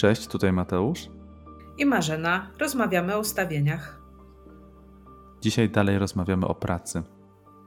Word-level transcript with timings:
Cześć, 0.00 0.26
tutaj 0.26 0.52
Mateusz. 0.52 1.08
I 1.78 1.86
Marzena. 1.86 2.50
Rozmawiamy 2.58 3.14
o 3.14 3.18
ustawieniach. 3.18 4.00
Dzisiaj 5.40 5.70
dalej 5.70 5.98
rozmawiamy 5.98 6.46
o 6.46 6.54
pracy. 6.54 7.02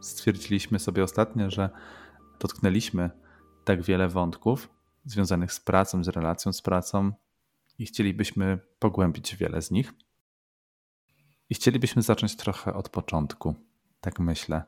Stwierdziliśmy 0.01 0.79
sobie 0.79 1.03
ostatnio, 1.03 1.49
że 1.49 1.69
dotknęliśmy 2.39 3.09
tak 3.63 3.81
wiele 3.81 4.07
wątków 4.07 4.69
związanych 5.05 5.53
z 5.53 5.59
pracą, 5.59 6.03
z 6.03 6.07
relacją 6.07 6.53
z 6.53 6.61
pracą 6.61 7.11
i 7.79 7.85
chcielibyśmy 7.85 8.59
pogłębić 8.79 9.35
wiele 9.35 9.61
z 9.61 9.71
nich. 9.71 9.93
I 11.49 11.55
chcielibyśmy 11.55 12.01
zacząć 12.01 12.35
trochę 12.35 12.73
od 12.73 12.89
początku, 12.89 13.55
tak 14.01 14.19
myślę. 14.19 14.63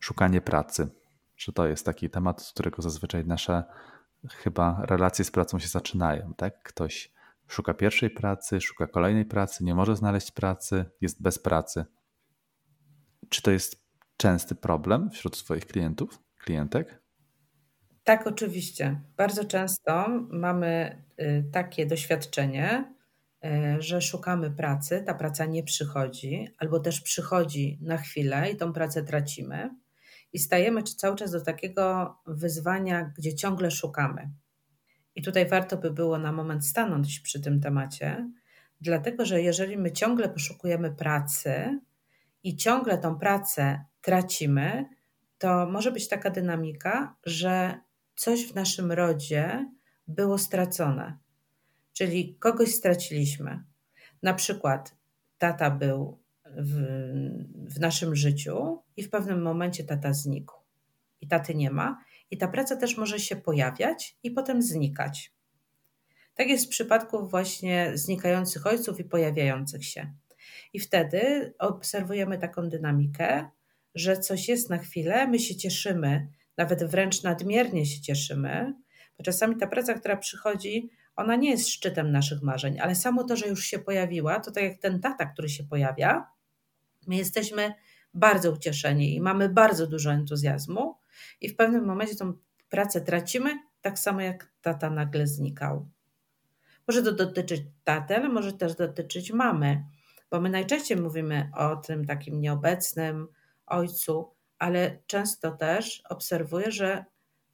Szukanie 0.00 0.40
pracy. 0.40 0.88
Że 1.36 1.52
to 1.52 1.66
jest 1.66 1.86
taki 1.86 2.10
temat, 2.10 2.42
z 2.42 2.52
którego 2.52 2.82
zazwyczaj 2.82 3.26
nasze 3.26 3.64
chyba 4.28 4.82
relacje 4.86 5.24
z 5.24 5.30
pracą 5.30 5.58
się 5.58 5.68
zaczynają, 5.68 6.34
tak? 6.34 6.62
Ktoś 6.62 7.12
szuka 7.48 7.74
pierwszej 7.74 8.10
pracy, 8.10 8.60
szuka 8.60 8.86
kolejnej 8.86 9.24
pracy, 9.24 9.64
nie 9.64 9.74
może 9.74 9.96
znaleźć 9.96 10.30
pracy, 10.30 10.84
jest 11.00 11.22
bez 11.22 11.38
pracy. 11.38 11.84
Czy 13.28 13.42
to 13.42 13.50
jest 13.50 13.86
częsty 14.16 14.54
problem 14.54 15.10
wśród 15.10 15.44
Twoich 15.44 15.66
klientów, 15.66 16.22
klientek? 16.38 17.02
Tak, 18.04 18.26
oczywiście. 18.26 19.00
Bardzo 19.16 19.44
często 19.44 20.08
mamy 20.30 21.02
y, 21.20 21.44
takie 21.52 21.86
doświadczenie, 21.86 22.94
y, 23.44 23.82
że 23.82 24.00
szukamy 24.00 24.50
pracy, 24.50 25.02
ta 25.06 25.14
praca 25.14 25.46
nie 25.46 25.62
przychodzi, 25.62 26.48
albo 26.58 26.80
też 26.80 27.00
przychodzi 27.00 27.78
na 27.82 27.96
chwilę 27.96 28.50
i 28.50 28.56
tą 28.56 28.72
pracę 28.72 29.02
tracimy 29.02 29.70
i 30.36 30.38
stajemy 30.38 30.82
cały 30.82 31.16
czas 31.16 31.30
do 31.30 31.40
takiego 31.40 32.16
wyzwania, 32.26 33.12
gdzie 33.18 33.34
ciągle 33.34 33.70
szukamy. 33.70 34.30
I 35.14 35.22
tutaj 35.22 35.48
warto 35.48 35.76
by 35.76 35.90
było 35.90 36.18
na 36.18 36.32
moment 36.32 36.66
stanąć 36.66 37.20
przy 37.20 37.40
tym 37.40 37.60
temacie, 37.60 38.30
dlatego 38.80 39.24
że 39.24 39.42
jeżeli 39.42 39.78
my 39.78 39.92
ciągle 39.92 40.28
poszukujemy 40.28 40.90
pracy 40.90 41.80
i 42.42 42.56
ciągle 42.56 42.98
tą 42.98 43.18
pracę 43.18 43.84
tracimy, 44.00 44.84
to 45.38 45.66
może 45.66 45.92
być 45.92 46.08
taka 46.08 46.30
dynamika, 46.30 47.16
że 47.26 47.80
coś 48.16 48.46
w 48.46 48.54
naszym 48.54 48.92
rodzie 48.92 49.70
było 50.08 50.38
stracone. 50.38 51.18
Czyli 51.92 52.36
kogoś 52.38 52.74
straciliśmy. 52.74 53.64
Na 54.22 54.34
przykład 54.34 54.96
tata 55.38 55.70
był 55.70 56.18
w, 56.56 56.84
w 57.74 57.80
naszym 57.80 58.16
życiu 58.16 58.82
i 58.96 59.02
w 59.02 59.10
pewnym 59.10 59.42
momencie 59.42 59.84
tata 59.84 60.12
znikł. 60.12 60.54
I 61.20 61.28
taty 61.28 61.54
nie 61.54 61.70
ma. 61.70 61.98
I 62.30 62.38
ta 62.38 62.48
praca 62.48 62.76
też 62.76 62.96
może 62.96 63.18
się 63.20 63.36
pojawiać 63.36 64.16
i 64.22 64.30
potem 64.30 64.62
znikać. 64.62 65.32
Tak 66.34 66.48
jest 66.48 66.66
w 66.66 66.68
przypadku 66.68 67.28
właśnie 67.28 67.90
znikających 67.94 68.66
ojców 68.66 69.00
i 69.00 69.04
pojawiających 69.04 69.84
się. 69.84 70.12
I 70.72 70.80
wtedy 70.80 71.54
obserwujemy 71.58 72.38
taką 72.38 72.68
dynamikę, 72.68 73.48
że 73.94 74.16
coś 74.16 74.48
jest 74.48 74.70
na 74.70 74.78
chwilę, 74.78 75.28
my 75.28 75.38
się 75.38 75.56
cieszymy, 75.56 76.28
nawet 76.56 76.84
wręcz 76.84 77.22
nadmiernie 77.22 77.86
się 77.86 78.00
cieszymy, 78.00 78.74
bo 79.18 79.24
czasami 79.24 79.56
ta 79.56 79.66
praca, 79.66 79.94
która 79.94 80.16
przychodzi, 80.16 80.90
ona 81.16 81.36
nie 81.36 81.50
jest 81.50 81.68
szczytem 81.68 82.12
naszych 82.12 82.42
marzeń, 82.42 82.80
ale 82.80 82.94
samo 82.94 83.24
to, 83.24 83.36
że 83.36 83.48
już 83.48 83.64
się 83.64 83.78
pojawiła, 83.78 84.40
to 84.40 84.50
tak 84.50 84.64
jak 84.64 84.78
ten 84.78 85.00
tata, 85.00 85.26
który 85.26 85.48
się 85.48 85.64
pojawia, 85.64 86.26
my 87.06 87.16
jesteśmy 87.16 87.74
bardzo 88.14 88.52
ucieszeni 88.52 89.14
i 89.14 89.20
mamy 89.20 89.48
bardzo 89.48 89.86
dużo 89.86 90.12
entuzjazmu, 90.12 90.96
i 91.40 91.48
w 91.48 91.56
pewnym 91.56 91.84
momencie 91.84 92.16
tą 92.16 92.32
pracę 92.68 93.00
tracimy, 93.00 93.58
tak 93.80 93.98
samo 93.98 94.20
jak 94.20 94.52
tata 94.60 94.90
nagle 94.90 95.26
znikał. 95.26 95.88
Może 96.88 97.02
to 97.02 97.12
dotyczyć 97.12 97.62
taty, 97.84 98.16
ale 98.16 98.28
może 98.28 98.52
też 98.52 98.74
dotyczyć 98.74 99.32
mamy, 99.32 99.84
bo 100.30 100.40
my 100.40 100.50
najczęściej 100.50 100.98
mówimy 100.98 101.50
o 101.56 101.76
tym 101.76 102.04
takim 102.04 102.40
nieobecnym 102.40 103.28
ojcu, 103.66 104.34
ale 104.58 104.98
często 105.06 105.50
też 105.50 106.02
obserwuję, 106.08 106.70
że 106.70 107.04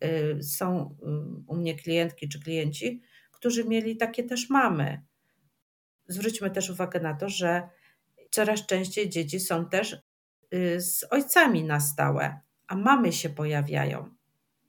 y, 0.04 0.42
są 0.42 0.96
y, 1.02 1.06
u 1.46 1.56
mnie 1.56 1.74
klientki 1.74 2.28
czy 2.28 2.40
klienci, 2.40 3.02
którzy 3.32 3.64
mieli 3.64 3.96
takie 3.96 4.24
też 4.24 4.50
mamy. 4.50 5.02
Zwróćmy 6.08 6.50
też 6.50 6.70
uwagę 6.70 7.00
na 7.00 7.14
to, 7.14 7.28
że 7.28 7.69
coraz 8.32 8.66
częściej 8.66 9.09
dzieci 9.09 9.41
są 9.41 9.69
też 9.69 9.97
y, 10.54 10.81
z 10.81 11.04
ojcami 11.10 11.65
na 11.65 11.81
stałe, 11.81 12.41
a 12.66 12.76
mamy 12.76 13.12
się 13.12 13.28
pojawiają. 13.31 14.15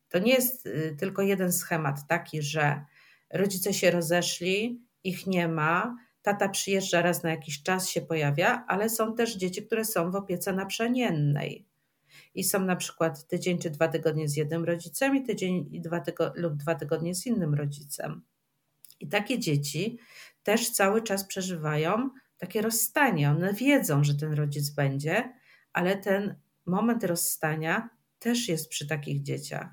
To 0.09 0.19
nie 0.19 0.34
jest 0.34 0.66
y, 0.66 0.96
tylko 1.00 1.22
jeden 1.22 1.53
schemat 1.53 2.07
taki, 2.07 2.41
że 2.41 2.85
rodzice 3.34 3.74
się 3.74 3.91
rozeszli, 3.91 4.81
ich 5.03 5.28
nie 5.28 5.47
ma, 5.47 5.97
tata 6.22 6.50
przyjeżdża 6.50 7.01
raz 7.01 7.24
na 7.24 7.29
jakiś 7.29 7.63
czas, 7.63 7.90
się 7.90 8.01
pojawia, 8.01 8.66
ale 8.68 8.90
są 8.90 9.16
też 9.16 9.35
dzieci, 9.35 9.66
które 9.66 9.85
są 9.85 10.12
w 10.12 10.16
opiece 10.16 10.53
naprzemiennej. 10.53 11.66
I 12.35 12.44
są 12.44 12.66
na 12.66 12.75
przykład 12.75 13.28
tydzień 13.28 13.59
czy 13.59 13.69
dwa 13.69 13.88
tygodnie 13.88 14.30
z 14.30 14.35
jednym 14.35 14.66
rodzicem 14.66 15.16
i 15.16 15.24
tydzień 15.24 15.69
i 15.72 15.81
dwa 15.81 16.00
tygo- 16.00 16.31
lub 16.35 16.56
dwa 16.56 16.75
tygodnie 16.75 17.16
z 17.16 17.25
innym 17.25 17.53
rodzicem. 17.53 18.22
I 19.00 19.07
takie 19.07 19.40
dzieci 19.40 20.00
też 20.44 20.69
cały 20.69 21.01
czas 21.01 21.28
przeżywają 21.28 22.09
takie 22.43 22.61
rozstanie. 22.61 23.29
One 23.29 23.53
wiedzą, 23.53 24.03
że 24.03 24.15
ten 24.15 24.33
rodzic 24.33 24.69
będzie, 24.69 25.33
ale 25.73 25.97
ten 25.97 26.35
moment 26.65 27.03
rozstania 27.03 27.89
też 28.19 28.47
jest 28.47 28.69
przy 28.69 28.87
takich 28.87 29.21
dzieciach. 29.21 29.67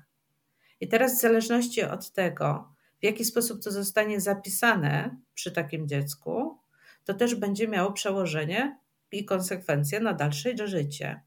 I 0.79 0.87
teraz, 0.87 1.17
w 1.17 1.21
zależności 1.21 1.83
od 1.83 2.11
tego, 2.11 2.73
w 3.01 3.03
jaki 3.03 3.25
sposób 3.25 3.63
to 3.63 3.71
zostanie 3.71 4.21
zapisane 4.21 5.17
przy 5.33 5.51
takim 5.51 5.87
dziecku, 5.87 6.59
to 7.03 7.13
też 7.13 7.35
będzie 7.35 7.67
miało 7.67 7.91
przełożenie 7.91 8.79
i 9.11 9.25
konsekwencje 9.25 9.99
na 9.99 10.13
dalsze 10.13 10.67
życie. 10.67 11.21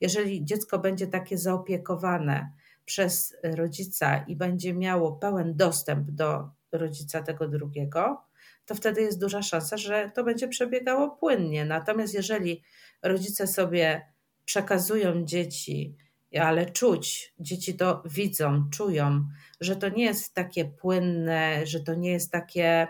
Jeżeli 0.00 0.44
dziecko 0.44 0.78
będzie 0.78 1.06
takie 1.06 1.38
zaopiekowane 1.38 2.52
przez 2.84 3.36
rodzica 3.42 4.16
i 4.16 4.36
będzie 4.36 4.74
miało 4.74 5.12
pełen 5.12 5.56
dostęp 5.56 6.10
do 6.10 6.50
rodzica 6.72 7.22
tego 7.22 7.48
drugiego, 7.48 8.29
to 8.70 8.74
wtedy 8.74 9.02
jest 9.02 9.20
duża 9.20 9.42
szansa, 9.42 9.76
że 9.76 10.10
to 10.14 10.24
będzie 10.24 10.48
przebiegało 10.48 11.10
płynnie. 11.10 11.64
Natomiast 11.64 12.14
jeżeli 12.14 12.62
rodzice 13.02 13.46
sobie 13.46 14.06
przekazują 14.44 15.24
dzieci, 15.24 15.96
ale 16.40 16.66
czuć, 16.66 17.34
dzieci 17.40 17.74
to 17.74 18.02
widzą, 18.04 18.70
czują, 18.70 19.28
że 19.60 19.76
to 19.76 19.88
nie 19.88 20.04
jest 20.04 20.34
takie 20.34 20.64
płynne, 20.64 21.66
że 21.66 21.80
to 21.80 21.94
nie 21.94 22.10
jest 22.10 22.30
takie, 22.32 22.88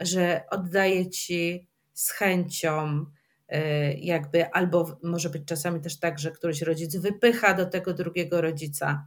że 0.00 0.44
oddaję 0.50 1.10
ci 1.10 1.68
z 1.92 2.10
chęcią, 2.10 3.04
y, 3.52 3.56
jakby, 3.98 4.50
albo 4.50 4.98
może 5.02 5.30
być 5.30 5.42
czasami 5.44 5.80
też 5.80 5.98
tak, 5.98 6.18
że 6.18 6.30
któryś 6.30 6.62
rodzic 6.62 6.96
wypycha 6.96 7.54
do 7.54 7.66
tego 7.66 7.94
drugiego 7.94 8.40
rodzica. 8.40 9.06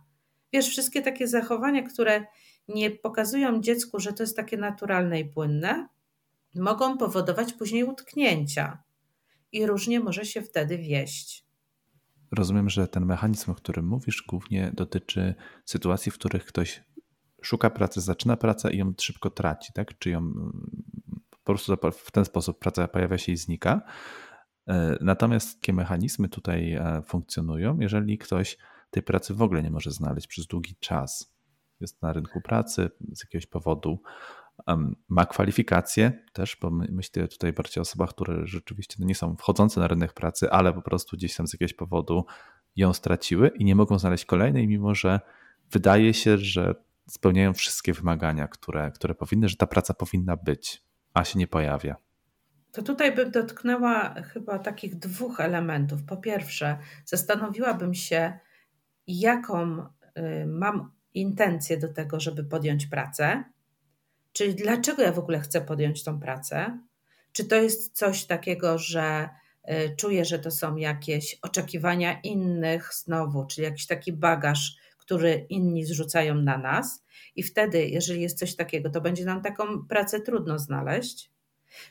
Wiesz, 0.53 0.69
wszystkie 0.69 1.01
takie 1.01 1.27
zachowania, 1.27 1.83
które 1.83 2.25
nie 2.67 2.91
pokazują 2.91 3.61
dziecku, 3.61 3.99
że 3.99 4.13
to 4.13 4.23
jest 4.23 4.35
takie 4.35 4.57
naturalne 4.57 5.19
i 5.19 5.25
płynne, 5.25 5.87
mogą 6.55 6.97
powodować 6.97 7.53
później 7.53 7.83
utknięcia 7.83 8.83
i 9.51 9.65
różnie 9.65 9.99
może 9.99 10.25
się 10.25 10.41
wtedy 10.41 10.77
wieść. 10.77 11.45
Rozumiem, 12.31 12.69
że 12.69 12.87
ten 12.87 13.05
mechanizm, 13.05 13.51
o 13.51 13.55
którym 13.55 13.87
mówisz, 13.87 14.23
głównie 14.27 14.71
dotyczy 14.73 15.35
sytuacji, 15.65 16.11
w 16.11 16.15
których 16.15 16.45
ktoś 16.45 16.83
szuka 17.41 17.69
pracy, 17.69 18.01
zaczyna 18.01 18.37
pracę 18.37 18.73
i 18.73 18.77
ją 18.77 18.93
szybko 19.01 19.29
traci, 19.29 19.73
tak? 19.73 19.97
Czy 19.97 20.09
ją 20.09 20.33
po 21.29 21.37
prostu 21.53 21.77
w 21.91 22.11
ten 22.11 22.25
sposób 22.25 22.59
praca 22.59 22.87
pojawia 22.87 23.17
się 23.17 23.31
i 23.31 23.37
znika. 23.37 23.81
E, 24.67 24.97
natomiast 25.01 25.55
jakie 25.55 25.73
mechanizmy 25.73 26.29
tutaj 26.29 26.73
e, 26.73 27.01
funkcjonują, 27.05 27.79
jeżeli 27.79 28.17
ktoś 28.17 28.57
tej 28.91 29.03
pracy 29.03 29.33
w 29.33 29.41
ogóle 29.41 29.63
nie 29.63 29.71
może 29.71 29.91
znaleźć 29.91 30.27
przez 30.27 30.47
długi 30.47 30.75
czas? 30.79 31.33
Jest 31.79 32.01
na 32.01 32.13
rynku 32.13 32.41
pracy 32.41 32.89
z 33.13 33.23
jakiegoś 33.23 33.45
powodu, 33.45 33.99
ma 35.09 35.25
kwalifikacje 35.25 36.23
też, 36.33 36.57
bo 36.61 36.69
myślę 36.69 37.27
tutaj 37.27 37.53
bardziej 37.53 37.79
o 37.79 37.81
osobach, 37.81 38.09
które 38.09 38.47
rzeczywiście 38.47 38.95
no 38.99 39.05
nie 39.05 39.15
są 39.15 39.35
wchodzące 39.35 39.79
na 39.79 39.87
rynek 39.87 40.13
pracy, 40.13 40.51
ale 40.51 40.73
po 40.73 40.81
prostu 40.81 41.17
gdzieś 41.17 41.35
tam 41.35 41.47
z 41.47 41.53
jakiegoś 41.53 41.73
powodu 41.73 42.25
ją 42.75 42.93
straciły 42.93 43.47
i 43.47 43.65
nie 43.65 43.75
mogą 43.75 43.99
znaleźć 43.99 44.25
kolejnej, 44.25 44.67
mimo 44.67 44.95
że 44.95 45.19
wydaje 45.71 46.13
się, 46.13 46.37
że 46.37 46.75
spełniają 47.07 47.53
wszystkie 47.53 47.93
wymagania, 47.93 48.47
które, 48.47 48.91
które 48.91 49.15
powinny, 49.15 49.49
że 49.49 49.55
ta 49.55 49.67
praca 49.67 49.93
powinna 49.93 50.37
być, 50.37 50.83
a 51.13 51.23
się 51.23 51.39
nie 51.39 51.47
pojawia. 51.47 51.95
To 52.71 52.81
tutaj 52.81 53.15
bym 53.15 53.31
dotknęła 53.31 54.13
chyba 54.21 54.59
takich 54.59 54.95
dwóch 54.95 55.39
elementów. 55.39 56.03
Po 56.03 56.17
pierwsze, 56.17 56.77
zastanowiłabym 57.05 57.93
się, 57.93 58.39
jaką 59.07 59.79
y, 59.79 60.45
mam 60.47 60.91
intencję 61.13 61.77
do 61.77 61.93
tego, 61.93 62.19
żeby 62.19 62.43
podjąć 62.43 62.85
pracę, 62.85 63.43
Czyli 64.33 64.55
dlaczego 64.55 65.01
ja 65.01 65.11
w 65.11 65.19
ogóle 65.19 65.39
chcę 65.39 65.61
podjąć 65.61 66.03
tą 66.03 66.19
pracę? 66.19 66.79
Czy 67.31 67.45
to 67.45 67.55
jest 67.55 67.97
coś 67.97 68.25
takiego, 68.25 68.77
że 68.77 69.29
y, 69.69 69.95
czuję, 69.97 70.25
że 70.25 70.39
to 70.39 70.51
są 70.51 70.75
jakieś 70.75 71.39
oczekiwania 71.41 72.19
innych 72.21 72.93
znowu, 72.93 73.45
czyli 73.45 73.65
jakiś 73.65 73.87
taki 73.87 74.13
bagaż, 74.13 74.75
który 74.97 75.45
inni 75.49 75.85
zrzucają 75.85 76.35
na 76.35 76.57
nas, 76.57 77.03
i 77.35 77.43
wtedy, 77.43 77.87
jeżeli 77.87 78.21
jest 78.21 78.39
coś 78.39 78.55
takiego, 78.55 78.89
to 78.89 79.01
będzie 79.01 79.25
nam 79.25 79.41
taką 79.41 79.87
pracę 79.87 80.19
trudno 80.19 80.59
znaleźć. 80.59 81.31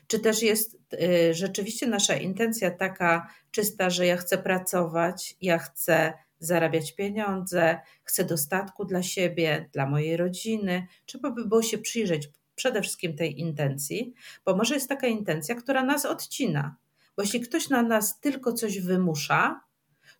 Czy 0.07 0.19
też 0.19 0.41
jest 0.41 0.77
y, 0.93 1.33
rzeczywiście 1.33 1.87
nasza 1.87 2.15
intencja 2.15 2.71
taka 2.71 3.27
czysta, 3.51 3.89
że 3.89 4.05
ja 4.05 4.17
chcę 4.17 4.37
pracować, 4.37 5.37
ja 5.41 5.57
chcę 5.57 6.13
zarabiać 6.45 6.95
pieniądze, 6.95 7.79
chcę 8.03 8.23
dostatku 8.23 8.85
dla 8.85 9.03
siebie, 9.03 9.69
dla 9.73 9.85
mojej 9.85 10.17
rodziny? 10.17 10.87
Trzeba 11.05 11.31
by 11.31 11.45
było 11.45 11.61
się 11.61 11.77
przyjrzeć 11.77 12.29
przede 12.55 12.81
wszystkim 12.81 13.15
tej 13.15 13.39
intencji, 13.39 14.13
bo 14.45 14.55
może 14.55 14.73
jest 14.73 14.89
taka 14.89 15.07
intencja, 15.07 15.55
która 15.55 15.83
nas 15.83 16.05
odcina. 16.05 16.75
Bo 17.17 17.23
jeśli 17.23 17.41
ktoś 17.41 17.69
na 17.69 17.83
nas 17.83 18.19
tylko 18.19 18.53
coś 18.53 18.79
wymusza, 18.79 19.61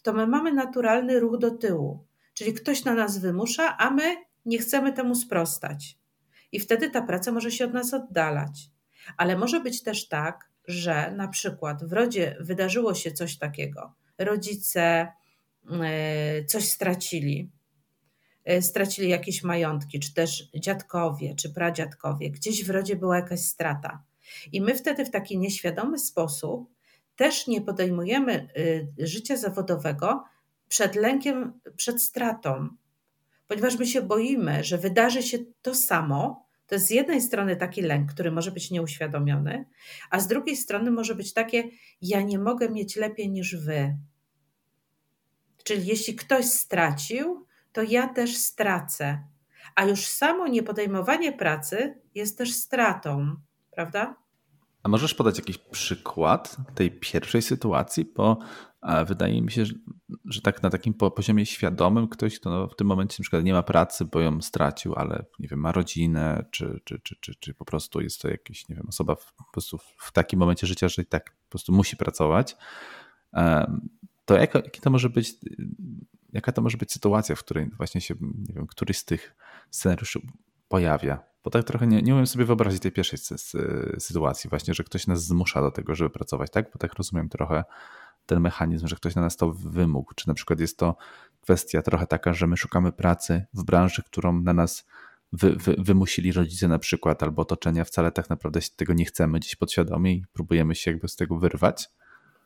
to 0.01 0.13
my 0.13 0.27
mamy 0.27 0.53
naturalny 0.53 1.19
ruch 1.19 1.37
do 1.37 1.51
tyłu. 1.51 2.05
Czyli 2.33 2.53
ktoś 2.53 2.83
na 2.83 2.93
nas 2.93 3.17
wymusza, 3.17 3.77
a 3.77 3.89
my 3.89 4.15
nie 4.45 4.57
chcemy 4.57 4.93
temu 4.93 5.15
sprostać. 5.15 5.97
I 6.51 6.59
wtedy 6.59 6.89
ta 6.89 7.01
praca 7.01 7.31
może 7.31 7.51
się 7.51 7.65
od 7.65 7.73
nas 7.73 7.93
oddalać. 7.93 8.69
Ale 9.17 9.37
może 9.37 9.59
być 9.59 9.83
też 9.83 10.07
tak, 10.07 10.49
że 10.67 11.11
na 11.11 11.27
przykład 11.27 11.83
w 11.83 11.93
rodzie 11.93 12.37
wydarzyło 12.39 12.93
się 12.93 13.11
coś 13.11 13.37
takiego. 13.37 13.93
Rodzice 14.17 15.07
coś 16.47 16.67
stracili, 16.69 17.51
e, 18.45 18.61
stracili 18.61 19.09
jakieś 19.09 19.43
majątki, 19.43 19.99
czy 19.99 20.13
też 20.13 20.49
dziadkowie, 20.55 21.35
czy 21.35 21.53
pradziadkowie, 21.53 22.31
gdzieś 22.31 22.65
w 22.65 22.69
rodzie 22.69 22.95
była 22.95 23.15
jakaś 23.15 23.39
strata. 23.39 24.03
I 24.51 24.61
my 24.61 24.75
wtedy 24.75 25.05
w 25.05 25.09
taki 25.11 25.37
nieświadomy 25.37 25.99
sposób 25.99 26.69
też 27.15 27.47
nie 27.47 27.61
podejmujemy 27.61 28.47
y, 28.57 28.87
życia 29.07 29.37
zawodowego 29.37 30.23
przed 30.67 30.95
lękiem, 30.95 31.59
przed 31.75 32.03
stratą, 32.03 32.69
ponieważ 33.47 33.79
my 33.79 33.85
się 33.85 34.01
boimy, 34.01 34.63
że 34.63 34.77
wydarzy 34.77 35.23
się 35.23 35.37
to 35.61 35.75
samo. 35.75 36.43
To 36.67 36.75
jest 36.75 36.87
z 36.87 36.89
jednej 36.89 37.21
strony 37.21 37.55
taki 37.55 37.81
lęk, 37.81 38.13
który 38.13 38.31
może 38.31 38.51
być 38.51 38.71
nieuświadomiony, 38.71 39.65
a 40.09 40.19
z 40.19 40.27
drugiej 40.27 40.57
strony 40.57 40.91
może 40.91 41.15
być 41.15 41.33
takie: 41.33 41.63
ja 42.01 42.21
nie 42.21 42.39
mogę 42.39 42.69
mieć 42.69 42.95
lepiej 42.95 43.29
niż 43.29 43.55
wy. 43.55 43.97
Czyli 45.63 45.87
jeśli 45.87 46.15
ktoś 46.15 46.45
stracił, 46.45 47.45
to 47.71 47.83
ja 47.83 48.07
też 48.07 48.37
stracę. 48.37 49.23
A 49.75 49.85
już 49.85 50.07
samo 50.07 50.47
niepodejmowanie 50.47 51.31
pracy 51.31 52.01
jest 52.15 52.37
też 52.37 52.53
stratą, 52.53 53.35
prawda? 53.71 54.15
A 54.83 54.89
możesz 54.89 55.13
podać 55.13 55.37
jakiś 55.37 55.57
przykład 55.57 56.57
tej 56.75 56.91
pierwszej 56.91 57.41
sytuacji? 57.41 58.05
Bo 58.15 58.39
wydaje 59.05 59.41
mi 59.41 59.51
się, 59.51 59.65
że, 60.25 60.41
tak 60.41 60.63
na 60.63 60.69
takim 60.69 60.93
poziomie 60.93 61.45
świadomym 61.45 62.07
ktoś, 62.07 62.39
kto 62.39 62.67
w 62.67 62.75
tym 62.75 62.87
momencie 62.87 63.15
na 63.19 63.23
przykład 63.23 63.43
nie 63.43 63.53
ma 63.53 63.63
pracy, 63.63 64.05
bo 64.05 64.19
ją 64.19 64.41
stracił, 64.41 64.95
ale 64.95 65.25
nie 65.39 65.47
wiem, 65.47 65.59
ma 65.59 65.71
rodzinę, 65.71 66.45
czy, 66.51 66.81
czy, 66.83 66.99
czy, 67.03 67.15
czy, 67.19 67.35
czy 67.35 67.53
po 67.53 67.65
prostu 67.65 68.01
jest 68.01 68.21
to 68.21 68.27
jakaś, 68.27 68.69
nie 68.69 68.75
wiem, 68.75 68.85
osoba 68.89 69.15
w, 69.15 69.33
po 69.33 69.51
prostu 69.51 69.77
w 69.97 70.11
takim 70.11 70.39
momencie 70.39 70.67
życia, 70.67 70.87
że 70.87 71.01
i 71.01 71.05
tak 71.05 71.31
po 71.31 71.49
prostu 71.49 71.71
musi 71.71 71.97
pracować, 71.97 72.55
to 74.25 74.37
jaka, 74.37 74.61
to 74.61 74.89
może 74.89 75.09
być, 75.09 75.35
jaka 76.33 76.51
to 76.51 76.61
może 76.61 76.77
być 76.77 76.91
sytuacja, 76.91 77.35
w 77.35 77.39
której 77.39 77.69
właśnie 77.77 78.01
się, 78.01 78.15
nie 78.21 78.53
wiem, 78.53 78.67
któryś 78.67 78.97
z 78.97 79.05
tych 79.05 79.35
scenariuszy 79.71 80.19
pojawia? 80.67 81.23
Bo 81.43 81.49
tak 81.49 81.63
trochę 81.63 81.87
nie, 81.87 82.01
nie 82.01 82.13
umiem 82.13 82.27
sobie 82.27 82.45
wyobrazić 82.45 82.81
tej 82.81 82.91
pierwszej 82.91 83.19
sytuacji, 83.99 84.49
właśnie, 84.49 84.73
że 84.73 84.83
ktoś 84.83 85.07
nas 85.07 85.25
zmusza 85.25 85.61
do 85.61 85.71
tego, 85.71 85.95
żeby 85.95 86.09
pracować, 86.09 86.51
tak? 86.51 86.71
Bo 86.73 86.79
tak 86.79 86.93
rozumiem 86.93 87.29
trochę 87.29 87.63
ten 88.25 88.39
mechanizm, 88.39 88.87
że 88.87 88.95
ktoś 88.95 89.15
na 89.15 89.21
nas 89.21 89.37
to 89.37 89.51
wymógł. 89.51 90.13
Czy 90.13 90.27
na 90.27 90.33
przykład 90.33 90.59
jest 90.59 90.77
to 90.77 90.95
kwestia 91.41 91.81
trochę 91.81 92.07
taka, 92.07 92.33
że 92.33 92.47
my 92.47 92.57
szukamy 92.57 92.91
pracy 92.91 93.45
w 93.53 93.63
branży, 93.63 94.03
którą 94.05 94.41
na 94.41 94.53
nas 94.53 94.85
wy, 95.33 95.55
wy, 95.55 95.75
wymusili 95.77 96.31
rodzice 96.31 96.67
na 96.67 96.79
przykład, 96.79 97.23
albo 97.23 97.41
otoczenia, 97.41 97.83
wcale 97.83 98.11
tak 98.11 98.29
naprawdę 98.29 98.59
tego 98.75 98.93
nie 98.93 99.05
chcemy 99.05 99.39
gdzieś 99.39 99.55
podświadomie 99.55 100.13
i 100.13 100.25
próbujemy 100.33 100.75
się 100.75 100.91
jakby 100.91 101.07
z 101.07 101.15
tego 101.15 101.39
wyrwać. 101.39 101.89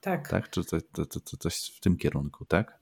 Tak. 0.02 0.30
tak? 0.30 0.50
Czy 0.50 0.64
to, 0.66 0.82
to, 0.82 1.06
to, 1.06 1.38
coś 1.38 1.74
w 1.78 1.80
tym 1.80 1.98
kierunku, 1.98 2.46
tak? 2.46 2.80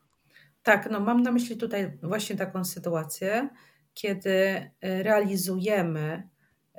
Tak, 0.63 0.91
no 0.91 0.99
mam 0.99 1.21
na 1.21 1.31
myśli 1.31 1.57
tutaj 1.57 1.97
właśnie 2.03 2.35
taką 2.35 2.65
sytuację, 2.65 3.49
kiedy 3.93 4.29
y, 4.29 4.69
realizujemy 5.03 6.29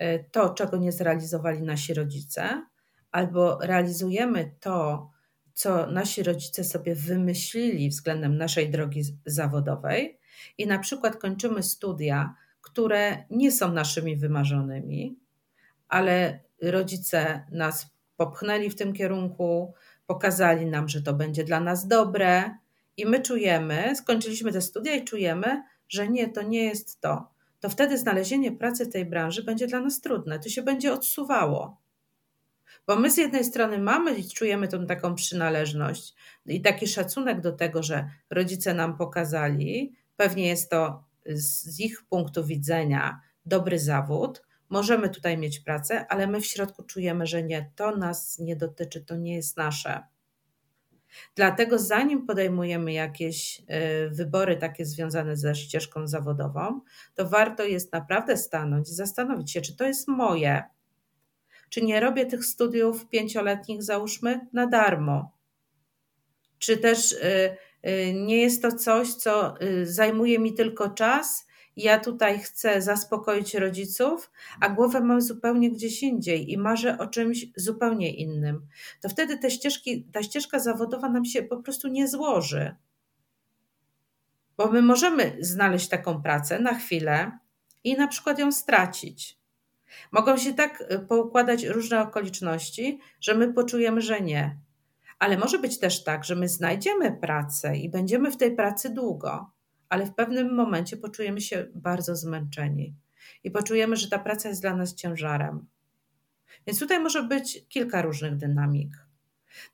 y, 0.02 0.24
to, 0.32 0.50
czego 0.50 0.76
nie 0.76 0.92
zrealizowali 0.92 1.62
nasi 1.62 1.94
rodzice, 1.94 2.66
albo 3.10 3.58
realizujemy 3.62 4.54
to, 4.60 5.10
co 5.52 5.86
nasi 5.86 6.22
rodzice 6.22 6.64
sobie 6.64 6.94
wymyślili 6.94 7.88
względem 7.88 8.36
naszej 8.36 8.70
drogi 8.70 9.02
zawodowej, 9.26 10.18
i 10.58 10.66
na 10.66 10.78
przykład 10.78 11.16
kończymy 11.16 11.62
studia, 11.62 12.34
które 12.60 13.24
nie 13.30 13.52
są 13.52 13.72
naszymi 13.72 14.16
wymarzonymi, 14.16 15.18
ale 15.88 16.40
rodzice 16.62 17.46
nas 17.50 17.96
popchnęli 18.16 18.70
w 18.70 18.76
tym 18.76 18.92
kierunku, 18.92 19.74
pokazali 20.06 20.66
nam, 20.66 20.88
że 20.88 21.02
to 21.02 21.14
będzie 21.14 21.44
dla 21.44 21.60
nas 21.60 21.86
dobre, 21.86 22.50
i 22.96 23.06
my 23.06 23.22
czujemy, 23.22 23.96
skończyliśmy 23.96 24.52
te 24.52 24.60
studia 24.60 24.94
i 24.94 25.04
czujemy, 25.04 25.62
że 25.88 26.08
nie, 26.08 26.28
to 26.28 26.42
nie 26.42 26.64
jest 26.64 27.00
to, 27.00 27.28
to 27.60 27.68
wtedy 27.68 27.98
znalezienie 27.98 28.52
pracy 28.52 28.84
w 28.84 28.92
tej 28.92 29.04
branży 29.04 29.42
będzie 29.42 29.66
dla 29.66 29.80
nas 29.80 30.00
trudne. 30.00 30.38
To 30.38 30.48
się 30.48 30.62
będzie 30.62 30.92
odsuwało. 30.92 31.80
Bo 32.86 32.96
my 32.96 33.10
z 33.10 33.16
jednej 33.16 33.44
strony 33.44 33.78
mamy 33.78 34.14
i 34.14 34.28
czujemy 34.28 34.68
tą 34.68 34.86
taką 34.86 35.14
przynależność 35.14 36.14
i 36.46 36.60
taki 36.60 36.86
szacunek 36.86 37.40
do 37.40 37.52
tego, 37.52 37.82
że 37.82 38.10
rodzice 38.30 38.74
nam 38.74 38.96
pokazali, 38.96 39.92
pewnie 40.16 40.46
jest 40.48 40.70
to 40.70 41.04
z 41.26 41.80
ich 41.80 42.04
punktu 42.04 42.44
widzenia 42.44 43.20
dobry 43.46 43.78
zawód, 43.78 44.45
możemy 44.68 45.08
tutaj 45.08 45.38
mieć 45.38 45.60
pracę, 45.60 46.06
ale 46.08 46.26
my 46.26 46.40
w 46.40 46.46
środku 46.46 46.82
czujemy, 46.82 47.26
że 47.26 47.42
nie, 47.42 47.70
to 47.76 47.96
nas 47.96 48.38
nie 48.38 48.56
dotyczy, 48.56 49.04
to 49.04 49.16
nie 49.16 49.34
jest 49.34 49.56
nasze. 49.56 50.02
Dlatego 51.34 51.78
zanim 51.78 52.26
podejmujemy 52.26 52.92
jakieś 52.92 53.60
y, 53.60 54.10
wybory 54.10 54.56
takie 54.56 54.84
związane 54.84 55.36
ze 55.36 55.54
ścieżką 55.54 56.06
zawodową, 56.06 56.80
to 57.14 57.28
warto 57.28 57.64
jest 57.64 57.92
naprawdę 57.92 58.36
stanąć 58.36 58.90
i 58.90 58.94
zastanowić 58.94 59.52
się, 59.52 59.60
czy 59.60 59.76
to 59.76 59.84
jest 59.84 60.08
moje, 60.08 60.62
czy 61.70 61.82
nie 61.82 62.00
robię 62.00 62.26
tych 62.26 62.44
studiów 62.44 63.08
pięcioletnich, 63.08 63.82
załóżmy, 63.82 64.40
na 64.52 64.66
darmo, 64.66 65.32
czy 66.58 66.76
też 66.76 67.12
y, 67.12 67.56
y, 67.86 68.14
nie 68.14 68.42
jest 68.42 68.62
to 68.62 68.72
coś, 68.72 69.14
co 69.14 69.54
zajmuje 69.82 70.38
mi 70.38 70.54
tylko 70.54 70.90
czas 70.90 71.46
ja 71.76 72.00
tutaj 72.00 72.38
chcę 72.38 72.82
zaspokoić 72.82 73.54
rodziców, 73.54 74.30
a 74.60 74.68
głowę 74.68 75.00
mam 75.00 75.20
zupełnie 75.20 75.70
gdzieś 75.70 76.02
indziej 76.02 76.52
i 76.52 76.58
marzę 76.58 76.98
o 76.98 77.06
czymś 77.06 77.46
zupełnie 77.56 78.14
innym, 78.14 78.66
to 79.00 79.08
wtedy 79.08 79.38
te 79.38 79.50
ścieżki, 79.50 80.04
ta 80.12 80.22
ścieżka 80.22 80.58
zawodowa 80.58 81.08
nam 81.08 81.24
się 81.24 81.42
po 81.42 81.56
prostu 81.56 81.88
nie 81.88 82.08
złoży. 82.08 82.74
Bo 84.56 84.66
my 84.72 84.82
możemy 84.82 85.36
znaleźć 85.40 85.88
taką 85.88 86.22
pracę 86.22 86.58
na 86.58 86.74
chwilę 86.74 87.38
i 87.84 87.96
na 87.96 88.08
przykład 88.08 88.38
ją 88.38 88.52
stracić. 88.52 89.38
Mogą 90.12 90.36
się 90.36 90.54
tak 90.54 90.80
y, 90.80 90.98
poukładać 90.98 91.64
różne 91.64 92.02
okoliczności, 92.02 93.00
że 93.20 93.34
my 93.34 93.52
poczujemy, 93.52 94.00
że 94.00 94.20
nie. 94.20 94.56
Ale 95.18 95.38
może 95.38 95.58
być 95.58 95.78
też 95.78 96.04
tak, 96.04 96.24
że 96.24 96.36
my 96.36 96.48
znajdziemy 96.48 97.12
pracę 97.12 97.76
i 97.76 97.88
będziemy 97.88 98.30
w 98.30 98.36
tej 98.36 98.56
pracy 98.56 98.90
długo 98.90 99.55
ale 99.88 100.06
w 100.06 100.14
pewnym 100.14 100.54
momencie 100.54 100.96
poczujemy 100.96 101.40
się 101.40 101.66
bardzo 101.74 102.16
zmęczeni 102.16 102.94
i 103.44 103.50
poczujemy, 103.50 103.96
że 103.96 104.08
ta 104.08 104.18
praca 104.18 104.48
jest 104.48 104.60
dla 104.60 104.76
nas 104.76 104.94
ciężarem. 104.94 105.66
Więc 106.66 106.78
tutaj 106.78 107.00
może 107.00 107.22
być 107.22 107.66
kilka 107.68 108.02
różnych 108.02 108.36
dynamik. 108.36 109.06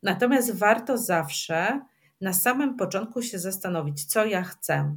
Natomiast 0.02 0.54
warto 0.54 0.98
zawsze 0.98 1.80
na 2.20 2.32
samym 2.32 2.76
początku 2.76 3.22
się 3.22 3.38
zastanowić, 3.38 4.04
co 4.04 4.24
ja 4.24 4.42
chcę 4.42 4.96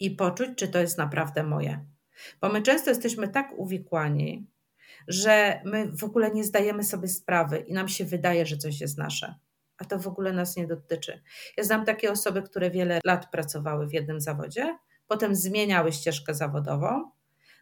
i 0.00 0.10
poczuć, 0.10 0.48
czy 0.56 0.68
to 0.68 0.78
jest 0.78 0.98
naprawdę 0.98 1.42
moje. 1.42 1.84
Bo 2.40 2.48
my 2.48 2.62
często 2.62 2.90
jesteśmy 2.90 3.28
tak 3.28 3.52
uwikłani, 3.56 4.46
że 5.08 5.60
my 5.64 5.92
w 5.92 6.04
ogóle 6.04 6.30
nie 6.30 6.44
zdajemy 6.44 6.84
sobie 6.84 7.08
sprawy 7.08 7.58
i 7.58 7.72
nam 7.72 7.88
się 7.88 8.04
wydaje, 8.04 8.46
że 8.46 8.56
coś 8.56 8.80
jest 8.80 8.98
nasze 8.98 9.34
to 9.86 9.98
w 9.98 10.06
ogóle 10.06 10.32
nas 10.32 10.56
nie 10.56 10.66
dotyczy. 10.66 11.22
Ja 11.56 11.64
znam 11.64 11.84
takie 11.84 12.12
osoby, 12.12 12.42
które 12.42 12.70
wiele 12.70 13.00
lat 13.04 13.30
pracowały 13.30 13.86
w 13.86 13.92
jednym 13.92 14.20
zawodzie, 14.20 14.78
potem 15.06 15.34
zmieniały 15.34 15.92
ścieżkę 15.92 16.34
zawodową, 16.34 17.10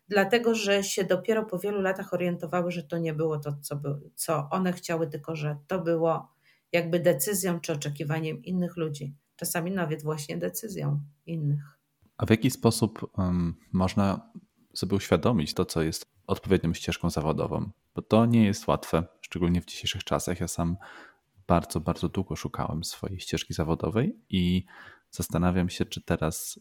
dlatego 0.08 0.54
że 0.54 0.84
się 0.84 1.04
dopiero 1.04 1.44
po 1.44 1.58
wielu 1.58 1.80
latach 1.80 2.14
orientowały, 2.14 2.70
że 2.70 2.82
to 2.82 2.98
nie 2.98 3.14
było 3.14 3.38
to, 3.38 3.56
co, 3.60 3.76
by, 3.76 3.88
co 4.14 4.48
one 4.50 4.72
chciały, 4.72 5.06
tylko 5.06 5.36
że 5.36 5.56
to 5.66 5.78
było 5.78 6.32
jakby 6.72 7.00
decyzją 7.00 7.60
czy 7.60 7.72
oczekiwaniem 7.72 8.42
innych 8.44 8.76
ludzi. 8.76 9.16
Czasami 9.36 9.70
nawet 9.70 10.02
właśnie 10.02 10.36
decyzją 10.36 11.00
innych. 11.26 11.78
A 12.16 12.26
w 12.26 12.30
jaki 12.30 12.50
sposób 12.50 13.10
um, 13.18 13.54
można 13.72 14.30
sobie 14.74 14.96
uświadomić 14.96 15.54
to, 15.54 15.64
co 15.64 15.82
jest 15.82 16.06
odpowiednią 16.26 16.74
ścieżką 16.74 17.10
zawodową? 17.10 17.70
Bo 17.94 18.02
to 18.02 18.26
nie 18.26 18.44
jest 18.44 18.66
łatwe, 18.66 19.04
szczególnie 19.20 19.60
w 19.60 19.64
dzisiejszych 19.64 20.04
czasach. 20.04 20.40
Ja 20.40 20.48
sam 20.48 20.76
bardzo, 21.46 21.80
bardzo 21.80 22.08
długo 22.08 22.36
szukałem 22.36 22.84
swojej 22.84 23.20
ścieżki 23.20 23.54
zawodowej 23.54 24.20
i 24.28 24.64
zastanawiam 25.10 25.68
się, 25.68 25.84
czy 25.84 26.00
teraz 26.00 26.60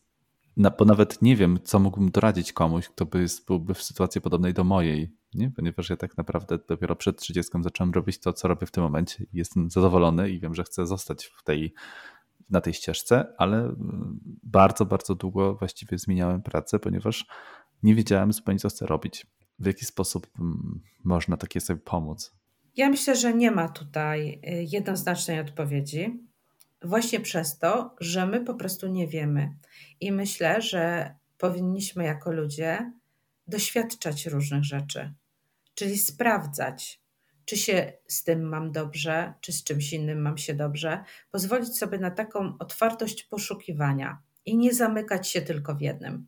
bo 0.57 0.85
nawet 0.85 1.21
nie 1.21 1.35
wiem, 1.35 1.59
co 1.63 1.79
mógłbym 1.79 2.11
doradzić 2.11 2.53
komuś, 2.53 2.89
kto 2.89 3.05
by 3.05 3.25
byłby 3.47 3.73
w 3.73 3.83
sytuacji 3.83 4.21
podobnej 4.21 4.53
do 4.53 4.63
mojej, 4.63 5.15
nie? 5.33 5.51
ponieważ 5.51 5.89
ja 5.89 5.97
tak 5.97 6.17
naprawdę 6.17 6.59
dopiero 6.67 6.95
przed 6.95 7.17
30 7.17 7.51
zacząłem 7.61 7.93
robić 7.93 8.19
to, 8.19 8.33
co 8.33 8.47
robię 8.47 8.67
w 8.67 8.71
tym 8.71 8.83
momencie 8.83 9.25
jestem 9.33 9.69
zadowolony 9.69 10.29
i 10.29 10.39
wiem, 10.39 10.55
że 10.55 10.63
chcę 10.63 10.87
zostać 10.87 11.25
w 11.25 11.43
tej, 11.43 11.73
na 12.49 12.61
tej 12.61 12.73
ścieżce, 12.73 13.33
ale 13.37 13.57
mm, 13.57 14.19
bardzo, 14.43 14.85
bardzo 14.85 15.15
długo 15.15 15.55
właściwie 15.55 15.97
zmieniałem 15.97 16.41
pracę, 16.41 16.79
ponieważ 16.79 17.25
nie 17.83 17.95
wiedziałem 17.95 18.33
zupełnie, 18.33 18.59
co 18.59 18.69
chcę 18.69 18.85
robić. 18.85 19.27
W 19.59 19.65
jaki 19.65 19.85
sposób 19.85 20.27
mm, 20.39 20.81
można 21.03 21.37
takie 21.37 21.61
sobie 21.61 21.79
pomóc? 21.79 22.40
Ja 22.75 22.89
myślę, 22.89 23.15
że 23.15 23.33
nie 23.33 23.51
ma 23.51 23.69
tutaj 23.69 24.41
y, 24.47 24.65
jednoznacznej 24.71 25.39
odpowiedzi, 25.39 26.19
właśnie 26.81 27.19
przez 27.19 27.57
to, 27.57 27.95
że 27.99 28.25
my 28.25 28.45
po 28.45 28.53
prostu 28.53 28.87
nie 28.87 29.07
wiemy. 29.07 29.55
I 29.99 30.11
myślę, 30.11 30.61
że 30.61 31.15
powinniśmy 31.37 32.03
jako 32.03 32.31
ludzie 32.31 32.91
doświadczać 33.47 34.25
różnych 34.25 34.63
rzeczy, 34.63 35.13
czyli 35.75 35.97
sprawdzać, 35.97 37.01
czy 37.45 37.57
się 37.57 37.93
z 38.07 38.23
tym 38.23 38.41
mam 38.41 38.71
dobrze, 38.71 39.33
czy 39.41 39.51
z 39.53 39.63
czymś 39.63 39.93
innym 39.93 40.21
mam 40.21 40.37
się 40.37 40.53
dobrze, 40.53 41.03
pozwolić 41.31 41.77
sobie 41.77 41.97
na 41.97 42.11
taką 42.11 42.57
otwartość 42.59 43.23
poszukiwania 43.23 44.21
i 44.45 44.57
nie 44.57 44.73
zamykać 44.73 45.27
się 45.27 45.41
tylko 45.41 45.75
w 45.75 45.81
jednym. 45.81 46.27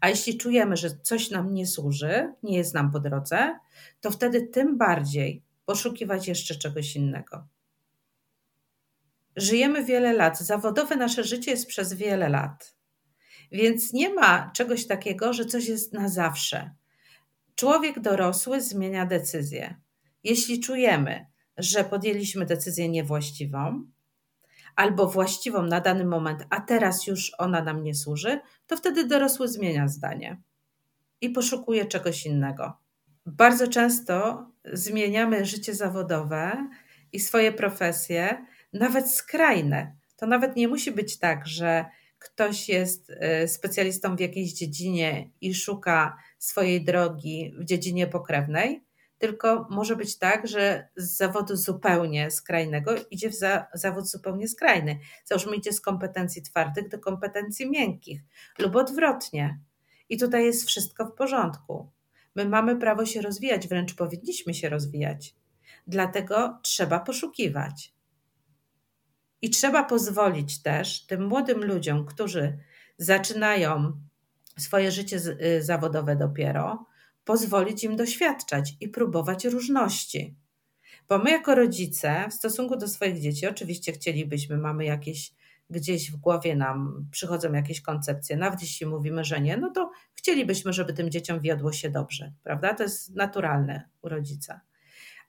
A 0.00 0.08
jeśli 0.08 0.38
czujemy, 0.38 0.76
że 0.76 0.90
coś 1.02 1.30
nam 1.30 1.54
nie 1.54 1.66
służy, 1.66 2.32
nie 2.42 2.56
jest 2.56 2.74
nam 2.74 2.92
po 2.92 3.00
drodze, 3.00 3.58
to 4.00 4.10
wtedy 4.10 4.46
tym 4.46 4.78
bardziej 4.78 5.42
poszukiwać 5.64 6.28
jeszcze 6.28 6.54
czegoś 6.54 6.96
innego. 6.96 7.46
Żyjemy 9.36 9.84
wiele 9.84 10.12
lat, 10.12 10.40
zawodowe 10.40 10.96
nasze 10.96 11.24
życie 11.24 11.50
jest 11.50 11.66
przez 11.66 11.92
wiele 11.92 12.28
lat. 12.28 12.76
Więc 13.52 13.92
nie 13.92 14.14
ma 14.14 14.50
czegoś 14.54 14.86
takiego, 14.86 15.32
że 15.32 15.44
coś 15.44 15.68
jest 15.68 15.92
na 15.92 16.08
zawsze. 16.08 16.70
Człowiek 17.54 18.00
dorosły 18.00 18.60
zmienia 18.60 19.06
decyzję. 19.06 19.80
Jeśli 20.24 20.60
czujemy, 20.60 21.26
że 21.56 21.84
podjęliśmy 21.84 22.46
decyzję 22.46 22.88
niewłaściwą, 22.88 23.86
albo 24.76 25.06
właściwą 25.06 25.62
na 25.62 25.80
dany 25.80 26.04
moment, 26.04 26.46
a 26.50 26.60
teraz 26.60 27.06
już 27.06 27.32
ona 27.38 27.62
nam 27.62 27.82
nie 27.82 27.94
służy, 27.94 28.40
to 28.66 28.76
wtedy 28.76 29.06
dorosły 29.06 29.48
zmienia 29.48 29.88
zdanie 29.88 30.40
i 31.20 31.30
poszukuje 31.30 31.84
czegoś 31.86 32.26
innego. 32.26 32.78
Bardzo 33.26 33.68
często 33.68 34.46
zmieniamy 34.72 35.44
życie 35.44 35.74
zawodowe 35.74 36.68
i 37.12 37.20
swoje 37.20 37.52
profesje, 37.52 38.46
nawet 38.72 39.10
skrajne. 39.10 39.96
To 40.16 40.26
nawet 40.26 40.56
nie 40.56 40.68
musi 40.68 40.92
być 40.92 41.18
tak, 41.18 41.46
że 41.46 41.84
ktoś 42.18 42.68
jest 42.68 43.10
y, 43.10 43.48
specjalistą 43.48 44.16
w 44.16 44.20
jakiejś 44.20 44.52
dziedzinie 44.52 45.30
i 45.40 45.54
szuka 45.54 46.16
swojej 46.38 46.84
drogi 46.84 47.54
w 47.58 47.64
dziedzinie 47.64 48.06
pokrewnej, 48.06 48.83
tylko 49.18 49.66
może 49.70 49.96
być 49.96 50.18
tak, 50.18 50.46
że 50.46 50.88
z 50.96 51.16
zawodu 51.16 51.56
zupełnie 51.56 52.30
skrajnego 52.30 52.94
idzie 53.10 53.30
w 53.30 53.34
za, 53.34 53.66
zawód 53.74 54.10
zupełnie 54.10 54.48
skrajny. 54.48 54.98
Załóżmy, 55.24 55.56
idzie 55.56 55.72
z 55.72 55.80
kompetencji 55.80 56.42
twardych 56.42 56.88
do 56.88 56.98
kompetencji 56.98 57.70
miękkich 57.70 58.20
lub 58.58 58.76
odwrotnie. 58.76 59.60
I 60.08 60.18
tutaj 60.18 60.44
jest 60.44 60.68
wszystko 60.68 61.06
w 61.06 61.14
porządku. 61.14 61.90
My 62.34 62.48
mamy 62.48 62.76
prawo 62.76 63.06
się 63.06 63.22
rozwijać, 63.22 63.68
wręcz 63.68 63.94
powinniśmy 63.94 64.54
się 64.54 64.68
rozwijać. 64.68 65.34
Dlatego 65.86 66.58
trzeba 66.62 67.00
poszukiwać. 67.00 67.94
I 69.42 69.50
trzeba 69.50 69.84
pozwolić 69.84 70.62
też 70.62 71.06
tym 71.06 71.26
młodym 71.26 71.64
ludziom, 71.64 72.06
którzy 72.06 72.58
zaczynają 72.98 74.00
swoje 74.58 74.90
życie 74.90 75.16
y, 75.16 75.62
zawodowe 75.62 76.16
dopiero, 76.16 76.86
pozwolić 77.24 77.84
im 77.84 77.96
doświadczać 77.96 78.76
i 78.80 78.88
próbować 78.88 79.44
różności. 79.44 80.36
Bo 81.08 81.18
my, 81.18 81.30
jako 81.30 81.54
rodzice, 81.54 82.26
w 82.30 82.34
stosunku 82.34 82.76
do 82.76 82.88
swoich 82.88 83.20
dzieci, 83.20 83.46
oczywiście 83.46 83.92
chcielibyśmy, 83.92 84.56
mamy 84.56 84.84
jakieś 84.84 85.32
gdzieś 85.70 86.10
w 86.10 86.16
głowie 86.16 86.56
nam 86.56 87.06
przychodzą 87.10 87.52
jakieś 87.52 87.80
koncepcje, 87.80 88.36
nawet 88.36 88.62
jeśli 88.62 88.86
mówimy, 88.86 89.24
że 89.24 89.40
nie, 89.40 89.56
no 89.56 89.70
to 89.70 89.90
chcielibyśmy, 90.14 90.72
żeby 90.72 90.92
tym 90.92 91.10
dzieciom 91.10 91.40
wiodło 91.40 91.72
się 91.72 91.90
dobrze, 91.90 92.32
prawda? 92.42 92.74
To 92.74 92.82
jest 92.82 93.14
naturalne 93.14 93.88
u 94.02 94.08
rodzica. 94.08 94.60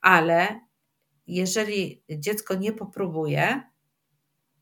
Ale 0.01 0.59
jeżeli 1.27 2.03
dziecko 2.09 2.55
nie 2.55 2.73
popróbuje, 2.73 3.61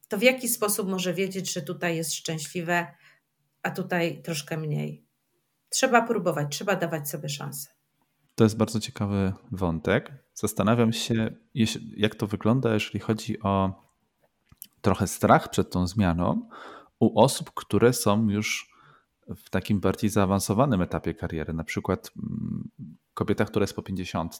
to 0.07 0.17
w 0.17 0.23
jaki 0.23 0.49
sposób 0.49 0.89
może 0.89 1.13
wiedzieć, 1.13 1.53
że 1.53 1.61
tutaj 1.61 1.97
jest 1.97 2.13
szczęśliwe, 2.13 2.87
a 3.63 3.71
tutaj 3.71 4.21
troszkę 4.21 4.57
mniej? 4.57 5.02
Trzeba 5.73 6.01
próbować, 6.01 6.47
trzeba 6.51 6.75
dawać 6.75 7.09
sobie 7.09 7.29
szansę. 7.29 7.69
To 8.35 8.43
jest 8.43 8.57
bardzo 8.57 8.79
ciekawy 8.79 9.33
wątek. 9.51 10.11
Zastanawiam 10.33 10.93
się, 10.93 11.35
jak 11.97 12.15
to 12.15 12.27
wygląda, 12.27 12.73
jeżeli 12.73 12.99
chodzi 12.99 13.39
o 13.39 13.83
trochę 14.81 15.07
strach 15.07 15.49
przed 15.49 15.71
tą 15.71 15.87
zmianą 15.87 16.49
u 16.99 17.19
osób, 17.19 17.51
które 17.53 17.93
są 17.93 18.29
już 18.29 18.73
w 19.27 19.49
takim 19.49 19.79
bardziej 19.79 20.09
zaawansowanym 20.09 20.81
etapie 20.81 21.13
kariery, 21.13 21.53
na 21.53 21.63
przykład 21.63 22.11
mm, 22.17 22.69
kobieta, 23.13 23.45
która 23.45 23.63
jest 23.63 23.75
po 23.75 23.83
50. 23.83 24.39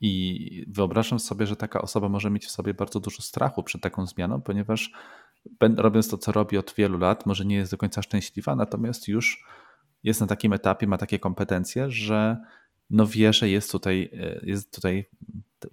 I 0.00 0.64
wyobrażam 0.68 1.20
sobie, 1.20 1.46
że 1.46 1.56
taka 1.56 1.82
osoba 1.82 2.08
może 2.08 2.30
mieć 2.30 2.46
w 2.46 2.50
sobie 2.50 2.74
bardzo 2.74 3.00
dużo 3.00 3.22
strachu 3.22 3.62
przed 3.62 3.82
taką 3.82 4.06
zmianą, 4.06 4.42
ponieważ 4.42 4.92
robiąc 5.76 6.08
to, 6.08 6.18
co 6.18 6.32
robi 6.32 6.58
od 6.58 6.74
wielu 6.74 6.98
lat, 6.98 7.26
może 7.26 7.44
nie 7.44 7.56
jest 7.56 7.70
do 7.70 7.78
końca 7.78 8.02
szczęśliwa, 8.02 8.56
natomiast 8.56 9.08
już 9.08 9.44
jest 10.02 10.20
na 10.20 10.26
takim 10.26 10.52
etapie, 10.52 10.86
ma 10.86 10.98
takie 10.98 11.18
kompetencje, 11.18 11.90
że 11.90 12.36
no 12.90 13.06
wie, 13.06 13.32
że 13.32 13.48
jest 13.48 13.72
tutaj, 13.72 14.10
e, 14.12 14.40
jest 14.42 14.74
tutaj 14.74 15.04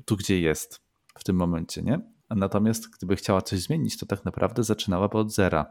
tu, 0.05 0.17
gdzie 0.17 0.39
jest 0.39 0.81
w 1.19 1.23
tym 1.23 1.35
momencie, 1.35 1.81
nie? 1.81 1.99
Natomiast 2.29 2.89
gdyby 2.97 3.15
chciała 3.15 3.41
coś 3.41 3.59
zmienić, 3.59 3.97
to 3.97 4.05
tak 4.05 4.25
naprawdę 4.25 4.63
zaczynałaby 4.63 5.17
od 5.17 5.33
zera. 5.33 5.65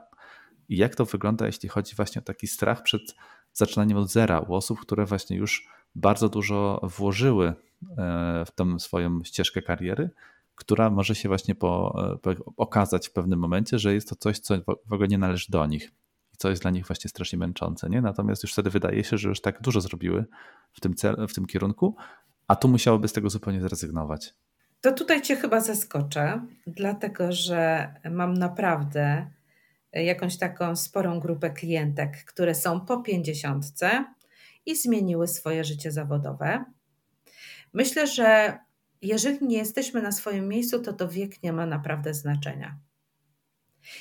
I 0.68 0.76
jak 0.76 0.94
to 0.94 1.04
wygląda, 1.04 1.46
jeśli 1.46 1.68
chodzi 1.68 1.96
właśnie 1.96 2.22
o 2.22 2.24
taki 2.24 2.46
strach 2.46 2.82
przed 2.82 3.14
zaczynaniem 3.52 3.98
od 3.98 4.10
zera 4.10 4.40
u 4.40 4.54
osób, 4.54 4.80
które 4.80 5.04
właśnie 5.04 5.36
już 5.36 5.68
bardzo 5.94 6.28
dużo 6.28 6.80
włożyły 6.82 7.46
e, 7.48 7.54
w 8.46 8.50
tą 8.50 8.78
swoją 8.78 9.24
ścieżkę 9.24 9.62
kariery, 9.62 10.10
która 10.54 10.90
może 10.90 11.14
się 11.14 11.28
właśnie 11.28 11.54
po, 11.54 11.98
po, 12.22 12.30
okazać 12.56 13.08
w 13.08 13.12
pewnym 13.12 13.38
momencie, 13.38 13.78
że 13.78 13.94
jest 13.94 14.08
to 14.08 14.16
coś, 14.16 14.38
co 14.38 14.54
w 14.86 14.92
ogóle 14.92 15.08
nie 15.08 15.18
należy 15.18 15.46
do 15.50 15.66
nich 15.66 15.92
co 16.38 16.50
jest 16.50 16.62
dla 16.62 16.70
nich 16.70 16.86
właśnie 16.86 17.10
strasznie 17.10 17.38
męczące. 17.38 17.90
Nie? 17.90 18.00
Natomiast 18.00 18.42
już 18.42 18.52
wtedy 18.52 18.70
wydaje 18.70 19.04
się, 19.04 19.18
że 19.18 19.28
już 19.28 19.40
tak 19.40 19.60
dużo 19.60 19.80
zrobiły 19.80 20.24
w 20.72 20.80
tym, 20.80 20.94
cel, 20.94 21.26
w 21.28 21.34
tym 21.34 21.46
kierunku, 21.46 21.96
a 22.48 22.56
tu 22.56 22.68
musiałoby 22.68 23.08
z 23.08 23.12
tego 23.12 23.30
zupełnie 23.30 23.60
zrezygnować. 23.60 24.34
To 24.80 24.92
tutaj 24.92 25.22
Cię 25.22 25.36
chyba 25.36 25.60
zaskoczę, 25.60 26.46
dlatego 26.66 27.32
że 27.32 27.94
mam 28.10 28.34
naprawdę 28.34 29.30
jakąś 29.92 30.38
taką 30.38 30.76
sporą 30.76 31.20
grupę 31.20 31.50
klientek, 31.50 32.24
które 32.24 32.54
są 32.54 32.80
po 32.80 33.02
pięćdziesiątce 33.02 34.04
i 34.66 34.76
zmieniły 34.76 35.28
swoje 35.28 35.64
życie 35.64 35.92
zawodowe. 35.92 36.64
Myślę, 37.72 38.06
że 38.06 38.58
jeżeli 39.02 39.46
nie 39.46 39.56
jesteśmy 39.56 40.02
na 40.02 40.12
swoim 40.12 40.48
miejscu, 40.48 40.82
to 40.82 40.92
to 40.92 41.08
wiek 41.08 41.42
nie 41.42 41.52
ma 41.52 41.66
naprawdę 41.66 42.14
znaczenia. 42.14 42.78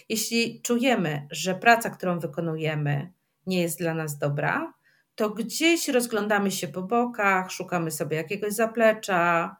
Jeśli 0.09 0.61
czujemy, 0.61 1.27
że 1.31 1.55
praca, 1.55 1.89
którą 1.89 2.19
wykonujemy, 2.19 3.13
nie 3.47 3.61
jest 3.61 3.79
dla 3.79 3.93
nas 3.93 4.17
dobra, 4.17 4.73
to 5.15 5.29
gdzieś 5.29 5.87
rozglądamy 5.87 6.51
się 6.51 6.67
po 6.67 6.81
bokach, 6.81 7.51
szukamy 7.51 7.91
sobie 7.91 8.17
jakiegoś 8.17 8.53
zaplecza, 8.53 9.55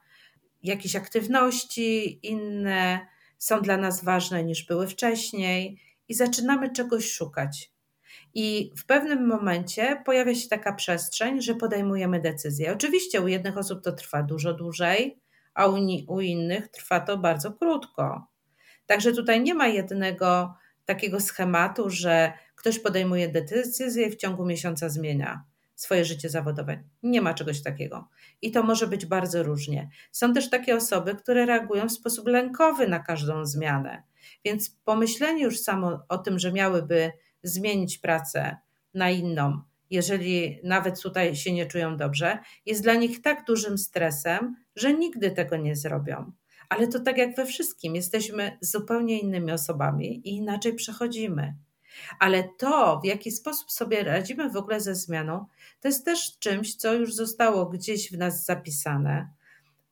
jakieś 0.63 0.96
aktywności 0.96 2.20
inne 2.27 3.08
są 3.38 3.62
dla 3.62 3.77
nas 3.77 4.03
ważne 4.03 4.44
niż 4.44 4.65
były 4.65 4.88
wcześniej 4.88 5.79
i 6.08 6.13
zaczynamy 6.13 6.72
czegoś 6.72 7.12
szukać. 7.12 7.72
I 8.34 8.72
w 8.77 8.86
pewnym 8.86 9.27
momencie 9.27 10.01
pojawia 10.05 10.36
się 10.36 10.50
taka 10.50 10.74
przestrzeń, 10.74 11.41
że 11.41 11.55
podejmujemy 11.55 12.22
decyzję. 12.22 12.74
Oczywiście 12.74 13.22
u 13.22 13.27
jednych 13.27 13.58
osób 13.58 13.84
to 13.84 13.91
trwa 13.91 14.24
dużo 14.24 14.53
dłużej, 14.53 15.20
a 15.53 15.67
u, 15.67 15.77
u 16.08 16.22
innych 16.22 16.67
trwa 16.67 17.00
to 17.00 17.17
bardzo 17.17 17.51
krótko. 17.51 18.27
Także 18.86 19.13
tutaj 19.13 19.42
nie 19.42 19.54
ma 19.54 19.68
jednego 19.68 20.56
takiego 20.86 21.20
schematu, 21.20 21.89
że 21.89 22.34
ktoś 22.56 22.80
podejmuje 22.80 23.30
decyzję 23.30 24.08
i 24.08 24.12
w 24.12 24.15
ciągu 24.15 24.46
miesiąca 24.46 24.89
zmienia 24.89 25.44
swoje 25.75 26.06
życie 26.06 26.30
zawodowe. 26.30 26.84
Nie 27.04 27.22
ma 27.22 27.34
czegoś 27.34 27.63
takiego. 27.63 28.08
I 28.42 28.51
to 28.51 28.63
może 28.63 28.88
być 28.88 29.06
bardzo 29.06 29.44
różnie. 29.44 29.89
Są 30.12 30.34
też 30.34 30.50
takie 30.50 30.75
osoby, 30.75 31.15
które 31.15 31.46
reagują 31.46 31.88
w 31.88 31.92
sposób 31.92 32.27
lękowy 32.27 32.88
na 32.88 33.00
każdą 33.00 33.46
zmianę. 33.46 34.04
Więc 34.46 34.77
pomyślenie 34.86 35.44
już 35.44 35.60
samo 35.60 36.06
o 36.10 36.18
tym, 36.18 36.39
że 36.39 36.51
miałyby 36.51 37.12
zmienić 37.44 37.98
pracę 37.98 38.58
na 38.94 39.10
inną, 39.10 39.62
jeżeli 39.89 40.60
nawet 40.63 41.01
tutaj 41.01 41.36
się 41.36 41.54
nie 41.54 41.65
czują 41.65 41.98
dobrze, 41.98 42.39
jest 42.65 42.84
dla 42.84 42.94
nich 42.94 43.22
tak 43.22 43.46
dużym 43.46 43.77
stresem, 43.77 44.56
że 44.75 44.94
nigdy 44.94 45.32
tego 45.32 45.58
nie 45.58 45.75
zrobią. 45.75 46.32
Ale 46.69 46.88
to 46.88 47.00
tak 47.00 47.17
jak 47.17 47.36
we 47.36 47.45
wszystkim, 47.45 47.95
jesteśmy 47.95 48.57
zupełnie 48.62 49.19
innymi 49.19 49.51
osobami 49.51 50.27
i 50.27 50.36
inaczej 50.36 50.74
przechodzimy. 50.74 51.55
Ale 52.19 52.50
to, 52.57 53.00
w 53.03 53.05
jaki 53.05 53.31
sposób 53.31 53.72
sobie 53.72 54.03
radzimy 54.03 54.50
w 54.50 54.57
ogóle 54.57 54.81
ze 54.81 54.95
zmianą, 54.95 55.45
to 55.79 55.88
jest 55.88 56.05
też 56.05 56.39
czymś, 56.39 56.75
co 56.75 56.93
już 56.93 57.13
zostało 57.13 57.65
gdzieś 57.65 58.12
w 58.12 58.17
nas 58.17 58.45
zapisane. 58.45 59.29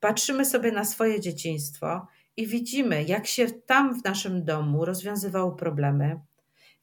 Patrzymy 0.00 0.44
sobie 0.44 0.72
na 0.72 0.84
swoje 0.84 1.20
dzieciństwo 1.20 2.06
i 2.36 2.46
widzimy, 2.46 3.04
jak 3.04 3.26
się 3.26 3.50
tam 3.50 4.00
w 4.00 4.04
naszym 4.04 4.44
domu 4.44 4.84
rozwiązywały 4.84 5.56
problemy, 5.56 6.20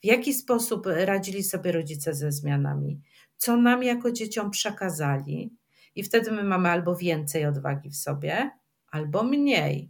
w 0.02 0.06
jaki 0.06 0.34
sposób 0.34 0.86
radzili 0.86 1.44
sobie 1.44 1.72
rodzice 1.72 2.14
ze 2.14 2.32
zmianami, 2.32 3.02
co 3.38 3.58
nam 3.58 3.84
jako 3.84 4.12
dzieciom 4.12 4.52
przekazali, 4.52 5.54
i 5.96 6.04
wtedy 6.04 6.32
my 6.32 6.44
mamy 6.44 6.70
albo 6.70 6.96
więcej 6.96 7.46
odwagi 7.46 7.90
w 7.90 7.96
sobie, 7.96 8.52
albo 8.92 9.24
mniej. 9.24 9.90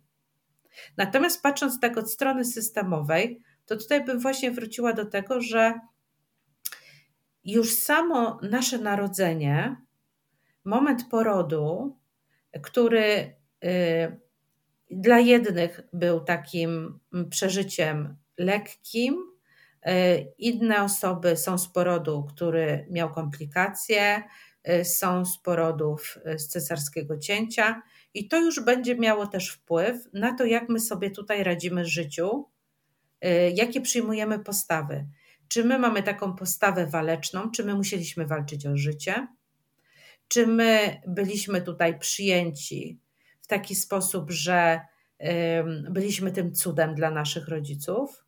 Natomiast 0.98 1.42
patrząc 1.42 1.80
tak 1.80 1.98
od 1.98 2.12
strony 2.12 2.46
systemowej, 2.46 3.44
to 3.66 3.78
tutaj 3.78 4.06
bym 4.06 4.20
właśnie 4.20 4.52
wróciła 4.52 4.94
do 4.94 5.06
tego, 5.06 5.42
że 5.42 5.74
już 7.44 7.76
samo 7.76 8.40
nasze 8.42 8.78
narodzenie, 8.78 9.76
moment 10.66 11.10
porodu, 11.10 11.98
który 12.62 13.36
y, 13.64 14.20
dla 14.92 15.20
jednych 15.20 15.82
był 15.94 16.20
takim 16.20 17.00
przeżyciem 17.30 18.18
lekkim, 18.38 19.16
y, 19.88 20.34
inne 20.38 20.84
osoby 20.84 21.38
są 21.38 21.58
z 21.58 21.68
porodu, 21.68 22.28
który 22.36 22.88
miał 22.90 23.14
komplikacje, 23.14 24.24
y, 24.70 24.86
są 24.86 25.26
z 25.26 25.38
porodów 25.38 26.18
z 26.38 26.48
cesarskiego 26.48 27.18
cięcia, 27.18 27.82
i 28.14 28.28
to 28.28 28.40
już 28.40 28.60
będzie 28.60 28.96
miało 28.96 29.28
też 29.28 29.50
wpływ 29.50 29.98
na 30.14 30.34
to, 30.34 30.46
jak 30.46 30.70
my 30.70 30.80
sobie 30.80 31.12
tutaj 31.12 31.44
radzimy 31.44 31.84
w 31.84 31.88
życiu, 31.88 32.46
y, 33.26 33.54
jakie 33.56 33.82
przyjmujemy 33.82 34.40
postawy. 34.40 35.08
Czy 35.48 35.66
my 35.66 35.80
mamy 35.80 36.04
taką 36.04 36.36
postawę 36.36 36.88
waleczną, 36.88 37.52
czy 37.52 37.64
my 37.64 37.76
musieliśmy 37.76 38.28
walczyć 38.28 38.66
o 38.66 38.78
życie, 38.78 39.28
czy 40.28 40.48
my 40.48 41.02
byliśmy 41.08 41.62
tutaj 41.62 42.00
przyjęci 42.00 43.00
w 43.42 43.48
taki 43.48 43.76
sposób, 43.76 44.32
że 44.32 44.82
byliśmy 45.90 46.32
tym 46.32 46.54
cudem 46.54 46.96
dla 46.96 47.12
naszych 47.12 47.48
rodziców. 47.48 48.26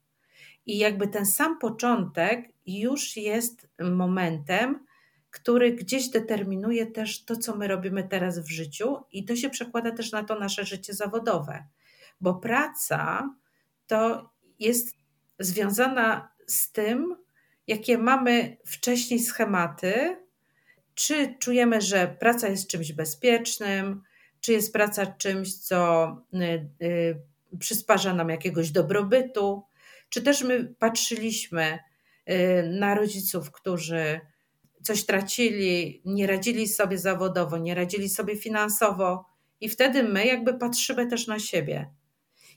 I 0.66 0.78
jakby 0.78 1.08
ten 1.08 1.26
sam 1.26 1.60
początek 1.60 2.52
już 2.66 3.18
jest 3.18 3.68
momentem, 3.80 4.86
który 5.34 5.72
gdzieś 5.72 6.10
determinuje 6.10 6.86
też 6.86 7.26
to, 7.26 7.36
co 7.36 7.56
my 7.56 7.68
robimy 7.68 8.04
teraz 8.04 8.40
w 8.40 8.50
życiu, 8.50 8.98
i 9.12 9.26
to 9.26 9.36
się 9.36 9.50
przekłada 9.50 9.92
też 9.92 10.12
na 10.12 10.24
to 10.24 10.40
nasze 10.40 10.66
życie 10.66 10.94
zawodowe, 10.94 11.64
bo 12.22 12.34
praca 12.34 13.30
to 13.88 14.30
jest 14.60 14.96
związana 15.40 16.32
z 16.48 16.72
tym, 16.72 17.16
jakie 17.68 17.98
mamy 17.98 18.58
wcześniej 18.66 19.20
schematy, 19.20 20.18
czy 20.96 21.36
czujemy, 21.40 21.82
że 21.82 22.16
praca 22.20 22.48
jest 22.48 22.68
czymś 22.68 22.92
bezpiecznym, 22.92 24.02
czy 24.42 24.52
jest 24.52 24.74
praca 24.74 25.06
czymś, 25.06 25.54
co 25.54 26.08
y, 26.34 26.86
y, 26.86 27.22
przysparza 27.60 28.14
nam 28.14 28.30
jakiegoś 28.30 28.72
dobrobytu, 28.72 29.64
czy 30.10 30.22
też 30.22 30.44
my 30.44 30.76
patrzyliśmy 30.80 31.80
y, 32.30 32.70
na 32.80 32.96
rodziców, 32.96 33.52
którzy 33.52 34.22
coś 34.84 35.06
tracili, 35.06 36.02
nie 36.06 36.28
radzili 36.28 36.68
sobie 36.68 36.98
zawodowo, 36.98 37.58
nie 37.58 37.76
radzili 37.76 38.10
sobie 38.10 38.38
finansowo, 38.38 39.26
i 39.62 39.70
wtedy 39.70 40.04
my 40.04 40.26
jakby 40.26 40.54
patrzymy 40.54 41.08
też 41.08 41.28
na 41.28 41.40
siebie. 41.40 41.90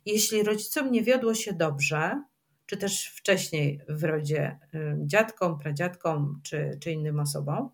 Jeśli 0.06 0.42
rodzicom 0.42 0.92
nie 0.92 1.02
wiodło 1.02 1.34
się 1.34 1.52
dobrze, 1.52 2.22
czy 2.66 2.76
też 2.76 3.06
wcześniej 3.06 3.80
w 3.88 4.04
rodzie 4.04 4.58
y, 4.74 4.96
dziadkom, 5.04 5.58
pradziadkom 5.58 6.40
czy, 6.44 6.78
czy 6.80 6.92
innym 6.92 7.20
osobom, 7.20 7.70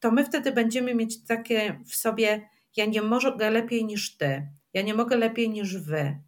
to 0.00 0.10
my 0.10 0.24
wtedy 0.24 0.52
będziemy 0.52 0.94
mieć 0.94 1.24
takie 1.24 1.80
w 1.86 1.94
sobie: 1.96 2.48
Ja 2.76 2.86
nie 2.86 3.02
mogę 3.02 3.50
lepiej 3.50 3.84
niż 3.84 4.16
ty, 4.16 4.48
ja 4.74 4.82
nie 4.82 4.94
mogę 4.94 5.16
lepiej 5.16 5.50
niż 5.50 5.78
wy. 5.78 6.18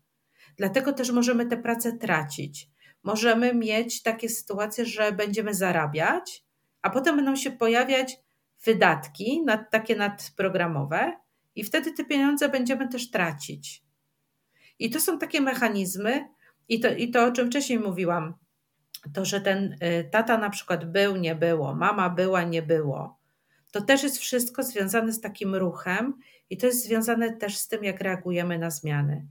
Dlatego 0.57 0.93
też 0.93 1.11
możemy 1.11 1.47
tę 1.47 1.57
pracę 1.57 1.93
tracić. 1.93 2.69
Możemy 3.03 3.55
mieć 3.55 4.03
takie 4.03 4.29
sytuacje, 4.29 4.87
że 4.87 5.13
będziemy 5.13 5.55
zarabiać, 5.55 6.45
a 6.83 6.91
potem 6.91 7.17
będą 7.17 7.37
się 7.37 7.51
pojawiać 7.51 8.17
wydatki 8.65 9.43
nad, 9.45 9.71
takie 9.71 9.97
nadprogramowe 9.97 11.13
i 11.55 11.65
wtedy 11.65 11.93
te 11.93 12.05
pieniądze 12.05 12.49
będziemy 12.49 12.89
też 12.89 13.11
tracić. 13.11 13.83
I 14.79 14.91
to 14.91 15.01
są 15.01 15.19
takie 15.19 15.41
mechanizmy, 15.41 16.29
i 16.69 16.81
to, 16.81 16.89
i 16.89 17.11
to 17.11 17.25
o 17.25 17.33
czym 17.33 17.47
wcześniej 17.47 17.79
mówiłam, 17.79 18.35
to, 19.15 19.25
że 19.25 19.41
ten 19.41 19.73
y, 19.73 20.09
tata 20.13 20.39
na 20.39 20.51
przykład 20.51 20.93
był, 20.93 21.17
nie 21.17 21.35
było, 21.35 21.75
mama 21.75 22.11
była, 22.11 22.43
nie 22.43 22.63
było. 22.63 23.21
To 23.73 23.81
też 23.81 24.03
jest 24.03 24.19
wszystko 24.19 24.63
związane 24.63 25.13
z 25.13 25.21
takim 25.21 25.55
ruchem 25.55 26.19
i 26.51 26.57
to 26.57 26.67
jest 26.67 26.85
związane 26.85 27.37
też 27.37 27.59
z 27.59 27.69
tym, 27.69 27.85
jak 27.85 28.01
reagujemy 28.01 28.59
na 28.59 28.71
zmiany. 28.71 29.27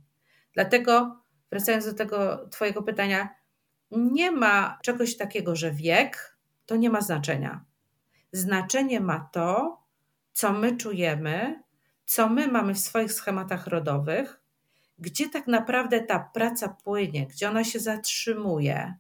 Dlatego, 0.53 1.23
wracając 1.49 1.85
do 1.85 1.93
tego 1.93 2.47
Twojego 2.49 2.83
pytania, 2.83 3.29
nie 3.91 4.31
ma 4.31 4.79
czegoś 4.83 5.17
takiego, 5.17 5.55
że 5.55 5.71
wiek 5.71 6.38
to 6.69 6.75
nie 6.75 6.89
ma 6.89 7.01
znaczenia. 7.01 7.65
Znaczenie 8.31 8.99
ma 8.99 9.29
to, 9.31 9.77
co 10.33 10.53
my 10.53 10.77
czujemy, 10.77 11.63
co 12.05 12.29
my 12.29 12.47
mamy 12.47 12.73
w 12.73 12.79
swoich 12.79 13.13
schematach 13.13 13.67
rodowych, 13.67 14.41
gdzie 14.99 15.29
tak 15.29 15.47
naprawdę 15.47 16.01
ta 16.01 16.19
praca 16.33 16.69
płynie, 16.83 17.27
gdzie 17.27 17.49
ona 17.49 17.63
się 17.63 17.79
zatrzymuje. 17.79 18.93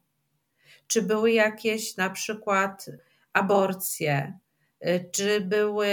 Czy 0.87 1.01
były 1.01 1.31
jakieś 1.31 1.97
na 1.97 2.09
przykład 2.09 2.85
aborcje, 3.33 4.39
y, 4.87 5.09
czy 5.11 5.41
były 5.41 5.87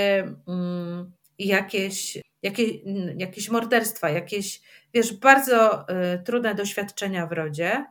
mm, 0.49 1.13
jakieś, 1.39 2.19
jakieś, 2.43 2.71
jakieś 3.17 3.49
morderstwa, 3.51 4.11
jakieś, 4.11 4.63
wiesz, 4.95 5.13
bardzo 5.13 5.87
y, 5.89 6.23
trudne 6.25 6.55
doświadczenia 6.55 7.27
w 7.27 7.33
rodzie, 7.33 7.85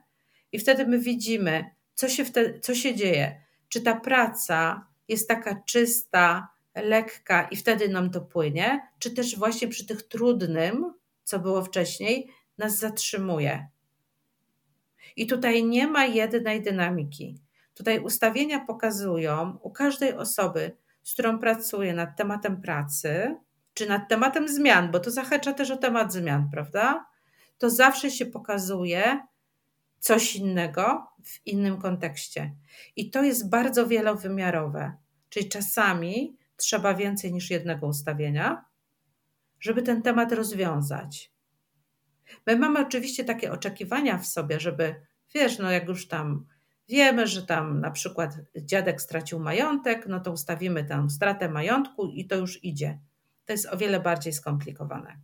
i 0.51 0.59
wtedy 0.59 0.87
my 0.87 0.99
widzimy, 0.99 1.65
co 1.93 2.09
się, 2.09 2.25
wtedy, 2.25 2.59
co 2.59 2.75
się 2.75 2.95
dzieje 2.95 3.44
czy 3.75 3.81
ta 3.81 3.95
praca 3.99 4.87
jest 5.07 5.27
taka 5.27 5.55
czysta, 5.65 6.47
lekka 6.75 7.43
i 7.43 7.55
wtedy 7.55 7.89
nam 7.89 8.09
to 8.09 8.21
płynie, 8.21 8.87
czy 8.99 9.11
też 9.11 9.37
właśnie 9.37 9.67
przy 9.67 9.85
tych 9.85 10.03
trudnym, 10.03 10.93
co 11.23 11.39
było 11.39 11.63
wcześniej, 11.63 12.29
nas 12.57 12.79
zatrzymuje. 12.79 13.67
I 15.15 15.27
tutaj 15.27 15.63
nie 15.63 15.87
ma 15.87 16.05
jednej 16.05 16.61
dynamiki. 16.61 17.39
Tutaj 17.73 17.99
ustawienia 17.99 18.65
pokazują 18.65 19.57
u 19.61 19.71
każdej 19.71 20.13
osoby, 20.13 20.77
z 21.03 21.13
którą 21.13 21.39
pracuję 21.39 21.93
nad 21.93 22.17
tematem 22.17 22.61
pracy, 22.61 23.35
czy 23.73 23.89
nad 23.89 24.09
tematem 24.09 24.47
zmian, 24.47 24.91
bo 24.91 24.99
to 24.99 25.11
zahacza 25.11 25.53
też 25.53 25.71
o 25.71 25.77
temat 25.77 26.13
zmian, 26.13 26.49
prawda? 26.51 27.05
To 27.57 27.69
zawsze 27.69 28.11
się 28.11 28.25
pokazuje, 28.25 29.19
coś 30.05 30.35
innego 30.35 31.07
w 31.23 31.47
innym 31.47 31.77
kontekście. 31.77 32.55
I 32.95 33.09
to 33.09 33.23
jest 33.23 33.49
bardzo 33.49 33.87
wielowymiarowe. 33.87 34.93
Czyli 35.29 35.49
czasami 35.49 36.37
trzeba 36.55 36.93
więcej 36.93 37.33
niż 37.33 37.49
jednego 37.49 37.87
ustawienia, 37.87 38.65
żeby 39.59 39.81
ten 39.81 40.01
temat 40.01 40.31
rozwiązać. 40.31 41.33
My 42.47 42.55
mamy 42.55 42.79
oczywiście 42.79 43.23
takie 43.23 43.51
oczekiwania 43.51 44.17
w 44.17 44.27
sobie, 44.27 44.59
żeby, 44.59 44.95
wiesz, 45.33 45.59
no 45.59 45.71
jak 45.71 45.87
już 45.87 46.07
tam 46.07 46.45
wiemy, 46.89 47.27
że 47.27 47.45
tam 47.45 47.81
na 47.81 47.91
przykład 47.91 48.37
dziadek 48.57 49.01
stracił 49.01 49.39
majątek, 49.39 50.07
no 50.07 50.19
to 50.19 50.31
ustawimy 50.31 50.83
tę 50.83 51.09
stratę 51.09 51.49
majątku 51.49 52.07
i 52.07 52.27
to 52.27 52.35
już 52.35 52.63
idzie. 52.63 52.99
To 53.45 53.53
jest 53.53 53.65
o 53.65 53.77
wiele 53.77 53.99
bardziej 53.99 54.33
skomplikowane. 54.33 55.17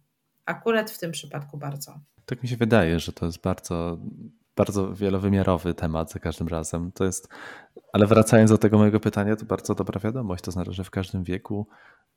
Akurat 0.46 0.92
w 0.92 1.00
tym 1.00 1.12
przypadku 1.12 1.58
bardzo. 1.58 2.00
Tak 2.26 2.44
mi 2.44 2.50
się 2.50 2.58
wydaje, 2.58 3.00
że 3.00 3.14
to 3.14 3.26
jest 3.26 3.42
bardzo 3.42 3.98
bardzo 4.56 4.94
wielowymiarowy 4.94 5.74
temat 5.74 6.12
za 6.12 6.20
każdym 6.20 6.48
razem. 6.48 6.92
To 6.92 7.04
jest, 7.04 7.28
ale 7.94 8.08
wracając 8.08 8.52
do 8.52 8.58
tego 8.58 8.78
mojego 8.78 9.00
pytania, 9.00 9.36
to 9.36 9.46
bardzo 9.46 9.76
dobra 9.76 10.00
wiadomość, 10.00 10.44
to 10.44 10.52
znaczy, 10.52 10.74
że 10.74 10.84
w 10.84 10.90
każdym 10.90 11.24
wieku 11.24 11.68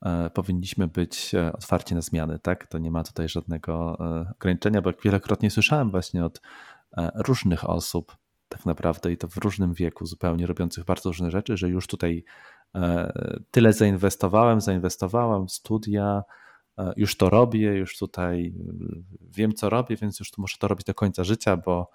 e, 0.03 0.31
powinniśmy 0.31 0.88
być 0.88 1.35
e, 1.35 1.53
otwarci 1.53 1.94
na 1.94 2.01
zmiany, 2.01 2.38
tak? 2.38 2.66
To 2.66 2.79
nie 2.79 2.90
ma 2.90 3.05
tutaj 3.05 3.29
żadnego 3.29 3.97
e, 4.01 4.33
ograniczenia, 4.37 4.83
bo 4.83 4.90
jak 4.90 5.03
wielokrotnie 5.03 5.51
słyszałem 5.51 5.90
właśnie 5.90 6.25
od 6.25 6.40
różnych 7.14 7.70
osób, 7.70 8.16
tak 8.49 8.66
naprawdę 8.66 9.12
i 9.12 9.16
to 9.16 9.29
w 9.29 9.37
różnym 9.37 9.75
wieku, 9.75 10.07
zupełnie 10.07 10.47
robiących 10.47 10.85
bardzo 10.85 11.11
różne 11.11 11.31
rzeczy, 11.31 11.57
że 11.57 11.68
już 11.68 11.87
tutaj 11.87 12.25
tyle 13.51 13.73
zainwestowałem, 13.73 14.61
zainwestowałem, 14.61 15.49
studia, 15.49 16.23
już 16.97 17.16
to 17.16 17.31
robię, 17.31 17.75
już 17.75 17.99
tutaj 17.99 18.55
wiem, 19.20 19.55
co 19.55 19.70
robię, 19.70 19.97
więc 19.97 20.20
już 20.20 20.31
tu 20.31 20.40
muszę 20.40 20.57
to 20.59 20.68
robić 20.68 20.87
do 20.87 20.94
końca 20.94 21.25
życia, 21.25 21.57
bo 21.57 21.90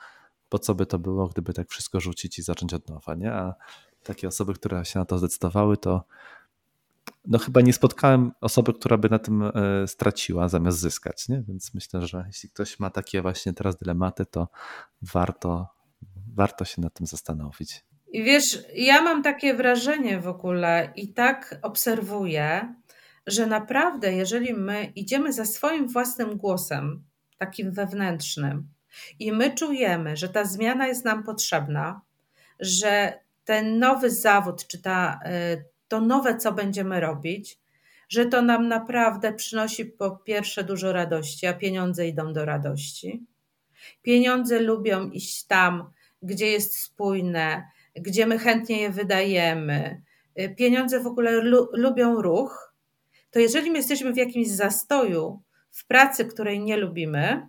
po 0.49 0.59
co 0.59 0.75
by 0.75 0.85
to 0.85 0.99
było, 0.99 1.27
gdyby 1.27 1.53
tak 1.53 1.69
wszystko 1.69 1.99
rzucić 1.99 2.39
i 2.39 2.41
zacząć 2.41 2.73
od 2.73 2.89
nowa, 2.89 3.15
nie? 3.15 3.33
A 3.33 3.55
takie 4.03 4.27
osoby, 4.27 4.53
które 4.53 4.85
się 4.85 4.99
na 4.99 5.05
to 5.05 5.17
zdecydowały, 5.17 5.77
to 5.77 6.03
no 7.25 7.39
chyba 7.39 7.61
nie 7.61 7.73
spotkałem 7.73 8.31
osoby, 8.41 8.73
która 8.73 8.97
by 8.97 9.09
na 9.09 9.19
tym 9.19 9.43
e, 9.43 9.51
straciła 9.87 10.49
zamiast 10.49 10.79
zyskać, 10.79 11.29
nie? 11.29 11.43
Więc 11.47 11.73
myślę, 11.73 12.07
że 12.07 12.23
jeśli 12.27 12.49
ktoś 12.49 12.79
ma 12.79 12.89
takie 12.89 13.21
właśnie 13.21 13.53
teraz 13.53 13.77
dylematy, 13.77 14.25
to 14.25 14.47
warto, 15.01 15.67
warto 16.35 16.65
się 16.65 16.81
nad 16.81 16.93
tym 16.93 17.07
zastanowić. 17.07 17.85
I 18.11 18.23
wiesz, 18.23 18.63
ja 18.75 19.01
mam 19.01 19.23
takie 19.23 19.53
wrażenie 19.53 20.19
w 20.19 20.27
ogóle 20.27 20.93
i 20.95 21.13
tak 21.13 21.59
obserwuję, 21.61 22.75
że 23.27 23.47
naprawdę, 23.47 24.13
jeżeli 24.13 24.53
my 24.53 24.91
idziemy 24.95 25.33
za 25.33 25.45
swoim 25.45 25.87
własnym 25.87 26.37
głosem, 26.37 27.03
takim 27.37 27.71
wewnętrznym, 27.71 28.69
i 29.19 29.31
my 29.31 29.55
czujemy, 29.55 30.17
że 30.17 30.29
ta 30.29 30.45
zmiana 30.45 30.87
jest 30.87 31.05
nam 31.05 31.23
potrzebna, 31.23 32.01
że 32.59 33.19
ten 33.45 33.79
nowy 33.79 34.09
zawód, 34.09 34.67
czy 34.67 34.81
ta, 34.81 35.19
y, 35.53 35.65
to 35.87 36.01
nowe, 36.01 36.37
co 36.37 36.51
będziemy 36.51 36.99
robić, 36.99 37.59
że 38.09 38.25
to 38.25 38.41
nam 38.41 38.67
naprawdę 38.67 39.33
przynosi 39.33 39.85
po 39.85 40.11
pierwsze 40.11 40.63
dużo 40.63 40.93
radości, 40.93 41.47
a 41.47 41.53
pieniądze 41.53 42.07
idą 42.07 42.33
do 42.33 42.45
radości. 42.45 43.25
Pieniądze 44.01 44.59
lubią 44.59 45.09
iść 45.09 45.43
tam, 45.43 45.91
gdzie 46.21 46.47
jest 46.47 46.79
spójne, 46.79 47.67
gdzie 47.95 48.25
my 48.25 48.37
chętnie 48.37 48.81
je 48.81 48.89
wydajemy. 48.89 50.01
Y, 50.39 50.55
pieniądze 50.55 50.99
w 50.99 51.07
ogóle 51.07 51.31
lu 51.31 51.69
lubią 51.73 52.21
ruch. 52.21 52.73
To 53.31 53.39
jeżeli 53.39 53.71
my 53.71 53.77
jesteśmy 53.77 54.13
w 54.13 54.17
jakimś 54.17 54.47
zastoju, 54.47 55.41
w 55.71 55.87
pracy, 55.87 56.25
której 56.25 56.59
nie 56.59 56.77
lubimy, 56.77 57.47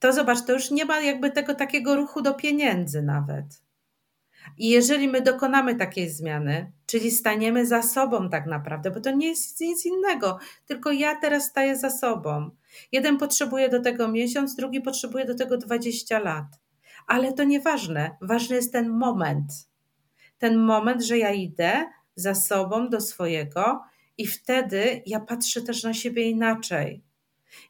to 0.00 0.12
zobacz, 0.12 0.44
to 0.46 0.52
już 0.52 0.70
nie 0.70 0.84
ma 0.84 1.00
jakby 1.00 1.30
tego 1.30 1.54
takiego 1.54 1.96
ruchu 1.96 2.22
do 2.22 2.34
pieniędzy 2.34 3.02
nawet. 3.02 3.46
I 4.58 4.68
jeżeli 4.68 5.08
my 5.08 5.20
dokonamy 5.20 5.74
takiej 5.74 6.10
zmiany, 6.10 6.72
czyli 6.86 7.10
staniemy 7.10 7.66
za 7.66 7.82
sobą 7.82 8.30
tak 8.30 8.46
naprawdę, 8.46 8.90
bo 8.90 9.00
to 9.00 9.10
nie 9.10 9.28
jest 9.28 9.60
nic 9.60 9.86
innego, 9.86 10.38
tylko 10.66 10.92
ja 10.92 11.16
teraz 11.16 11.44
staję 11.44 11.76
za 11.76 11.90
sobą. 11.90 12.50
Jeden 12.92 13.18
potrzebuje 13.18 13.68
do 13.68 13.80
tego 13.80 14.08
miesiąc, 14.08 14.54
drugi 14.54 14.80
potrzebuje 14.80 15.24
do 15.24 15.34
tego 15.34 15.58
20 15.58 16.18
lat. 16.18 16.46
Ale 17.06 17.32
to 17.32 17.44
nieważne. 17.44 18.16
Ważny 18.20 18.56
jest 18.56 18.72
ten 18.72 18.88
moment. 18.88 19.52
Ten 20.38 20.56
moment, 20.56 21.02
że 21.02 21.18
ja 21.18 21.30
idę 21.32 21.84
za 22.14 22.34
sobą 22.34 22.88
do 22.88 23.00
swojego 23.00 23.82
i 24.18 24.26
wtedy 24.26 25.02
ja 25.06 25.20
patrzę 25.20 25.62
też 25.62 25.82
na 25.82 25.94
siebie 25.94 26.30
inaczej. 26.30 27.02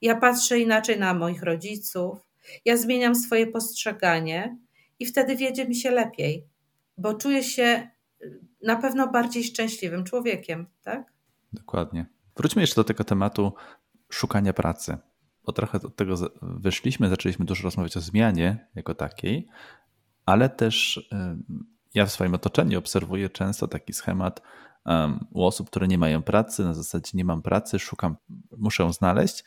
Ja 0.03 0.17
patrzę 0.17 0.59
inaczej 0.59 0.99
na 0.99 1.15
moich 1.15 1.43
rodziców, 1.43 2.19
ja 2.65 2.77
zmieniam 2.77 3.15
swoje 3.15 3.47
postrzeganie 3.47 4.57
i 4.99 5.07
wtedy 5.07 5.37
wiedzie 5.37 5.69
mi 5.69 5.75
się 5.75 5.91
lepiej, 5.91 6.47
bo 6.99 7.15
czuję 7.15 7.43
się 7.43 7.91
y, 8.23 8.41
na 8.63 8.77
pewno 8.77 9.09
bardziej 9.09 9.45
szczęśliwym 9.45 10.05
człowiekiem, 10.05 10.67
tak? 10.83 11.13
Dokładnie. 11.53 12.07
Wróćmy 12.37 12.63
jeszcze 12.63 12.77
do 12.77 12.85
tego 12.85 13.05
tematu 13.05 13.53
szukania 14.09 14.53
pracy, 14.53 14.99
bo 15.45 15.53
trochę 15.53 15.79
od 15.79 15.97
tego 15.97 16.15
wyszliśmy, 16.43 17.09
zaczęliśmy 17.09 17.45
dużo 17.45 17.63
rozmawiać 17.63 17.97
o 17.97 18.01
zmianie 18.01 18.69
jako 18.75 18.95
takiej, 18.95 19.49
ale 20.27 20.49
też 20.49 20.97
y, 20.97 21.07
ja 21.95 22.07
w 22.07 22.13
swoim 22.13 22.35
otoczeniu 22.35 22.79
obserwuję 22.79 23.29
często 23.29 23.69
taki 23.69 23.93
schemat 23.93 24.43
u 25.31 25.45
osób, 25.45 25.71
które 25.71 25.89
nie 25.89 25.99
mają 25.99 26.23
pracy, 26.23 26.65
na 26.65 26.75
zasadzie 26.75 27.11
nie 27.15 27.25
mam 27.25 27.43
pracy, 27.43 27.79
szukam, 27.79 28.17
muszę 28.57 28.93
znaleźć, 28.93 29.45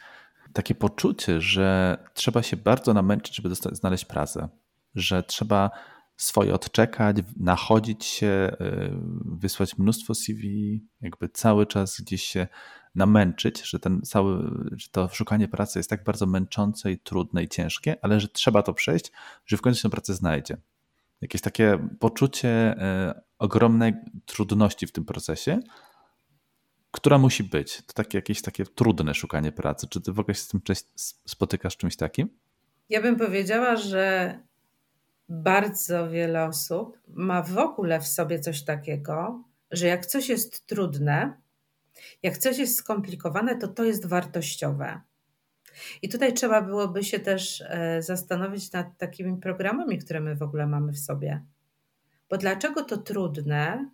takie 0.54 0.76
poczucie, 0.76 1.42
że 1.42 1.98
trzeba 2.13 2.44
się 2.44 2.58
bardzo 2.58 2.94
namęczyć, 2.94 3.36
żeby 3.36 3.50
dostać, 3.50 3.78
znaleźć 3.78 4.06
pracę, 4.06 4.50
że 4.96 5.24
trzeba 5.24 5.72
swoje 6.18 6.54
odczekać, 6.54 7.18
nachodzić 7.38 8.06
się, 8.06 8.52
y, 8.62 8.92
wysłać 9.26 9.78
mnóstwo 9.78 10.16
CV, 10.16 10.84
jakby 11.02 11.30
cały 11.30 11.66
czas 11.66 12.02
gdzieś 12.02 12.24
się 12.24 12.48
namęczyć, 12.96 13.62
że 13.62 13.80
ten 13.80 14.02
cały, 14.02 14.52
że 14.72 14.88
to 14.92 15.10
szukanie 15.10 15.48
pracy 15.48 15.80
jest 15.80 15.89
tak 15.89 16.04
bardzo 16.04 16.26
męczące 16.26 16.92
i 16.92 17.00
trudne 17.00 17.44
i 17.44 17.48
ciężkie, 17.48 17.96
ale 18.02 18.20
że 18.20 18.28
trzeba 18.28 18.63
to 18.63 18.74
przejść, 18.74 19.12
że 19.46 19.58
w 19.58 19.62
końcu 19.62 19.80
się 19.80 19.84
tę 19.84 19.89
pracę 19.89 20.13
znajdzie. 20.13 20.58
Jakieś 21.22 21.42
takie 21.42 21.89
poczucie 22.00 22.76
y, 23.10 23.22
ogromnej 23.39 23.94
trudności 24.26 24.88
w 24.88 24.92
tym 24.92 25.06
procesie, 25.06 25.60
która 26.93 27.17
musi 27.17 27.43
być. 27.43 27.84
To 27.86 27.93
takie 27.93 28.17
jakieś 28.17 28.41
takie 28.41 28.65
trudne 28.65 29.13
szukanie 29.13 29.51
pracy. 29.51 29.88
Czy 29.88 30.01
ty 30.01 30.12
w 30.12 30.19
ogóle 30.19 30.36
się 30.36 30.41
z 30.41 30.47
tym 30.47 30.62
spotykasz 31.25 31.77
czymś 31.77 31.95
takim? 31.95 32.29
Ja 32.89 33.01
bym 33.01 33.15
powiedziała, 33.15 33.75
że 33.75 34.39
bardzo 35.29 36.10
wiele 36.10 36.45
osób 36.45 36.99
ma 37.08 37.41
w 37.41 37.58
ogóle 37.58 37.99
w 37.99 38.08
sobie 38.08 38.39
coś 38.39 38.63
takiego, 38.63 39.43
że 39.71 39.88
jak 39.88 40.06
coś 40.06 40.29
jest 40.29 40.67
trudne, 40.67 41.38
jak 42.23 42.38
coś 42.38 42.58
jest 42.58 42.75
skomplikowane, 42.75 43.58
to 43.58 43.67
to 43.67 43.84
jest 43.84 44.06
wartościowe. 44.06 45.01
I 46.01 46.10
tutaj 46.10 46.34
trzeba 46.34 46.62
byłoby 46.62 47.03
się 47.03 47.19
też 47.19 47.63
e, 47.67 48.01
zastanowić 48.01 48.71
nad 48.71 48.97
takimi 48.97 49.38
programami, 49.38 49.97
które 49.97 50.19
my 50.19 50.36
w 50.36 50.41
ogóle 50.41 50.67
mamy 50.67 50.91
w 50.91 50.99
sobie. 50.99 51.43
Bo 52.29 52.38
dlaczego 52.38 52.84
to 52.84 52.97
trudne 52.97 53.89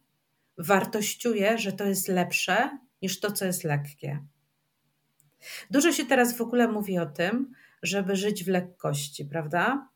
wartościuje, 0.57 1.57
że 1.57 1.71
to 1.73 1.85
jest 1.85 2.07
lepsze 2.07 2.69
niż 3.01 3.19
to, 3.19 3.31
co 3.31 3.45
jest 3.45 3.63
lekkie. 3.63 4.25
Dużo 5.71 5.91
się 5.91 6.05
teraz 6.05 6.37
w 6.37 6.41
ogóle 6.41 6.67
mówi 6.67 6.99
o 6.99 7.05
tym, 7.05 7.51
żeby 7.83 8.15
żyć 8.15 8.43
w 8.43 8.47
lekkości, 8.47 9.25
prawda? 9.25 9.89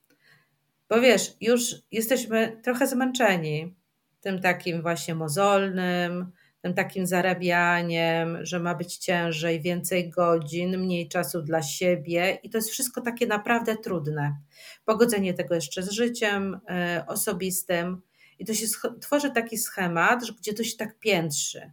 Bo 0.90 1.02
wiesz, 1.02 1.38
już 1.42 1.76
jesteśmy 1.92 2.60
trochę 2.64 2.88
zmęczeni 2.88 3.76
tym 4.22 4.42
takim 4.42 4.82
właśnie 4.82 5.16
mozolnym, 5.16 6.32
tym 6.62 6.74
takim 6.74 7.08
zarabianiem, 7.08 8.46
że 8.46 8.60
ma 8.60 8.76
być 8.76 8.98
ciężej, 8.98 9.62
więcej 9.62 10.10
godzin, 10.10 10.78
mniej 10.78 11.08
czasu 11.08 11.42
dla 11.42 11.62
siebie 11.62 12.40
i 12.44 12.50
to 12.50 12.58
jest 12.58 12.70
wszystko 12.70 13.02
takie 13.02 13.28
naprawdę 13.28 13.78
trudne. 13.78 14.38
Pogodzenie 14.86 15.34
tego 15.34 15.56
jeszcze 15.56 15.84
z 15.84 15.92
życiem 15.92 16.54
y, 16.54 17.06
osobistym 17.08 18.02
i 18.40 18.46
to 18.46 18.54
się 18.54 18.66
tworzy 19.02 19.32
taki 19.32 19.58
schemat, 19.58 20.20
gdzie 20.40 20.54
to 20.54 20.64
się 20.64 20.78
tak 20.78 21.00
piętrzy 21.00 21.72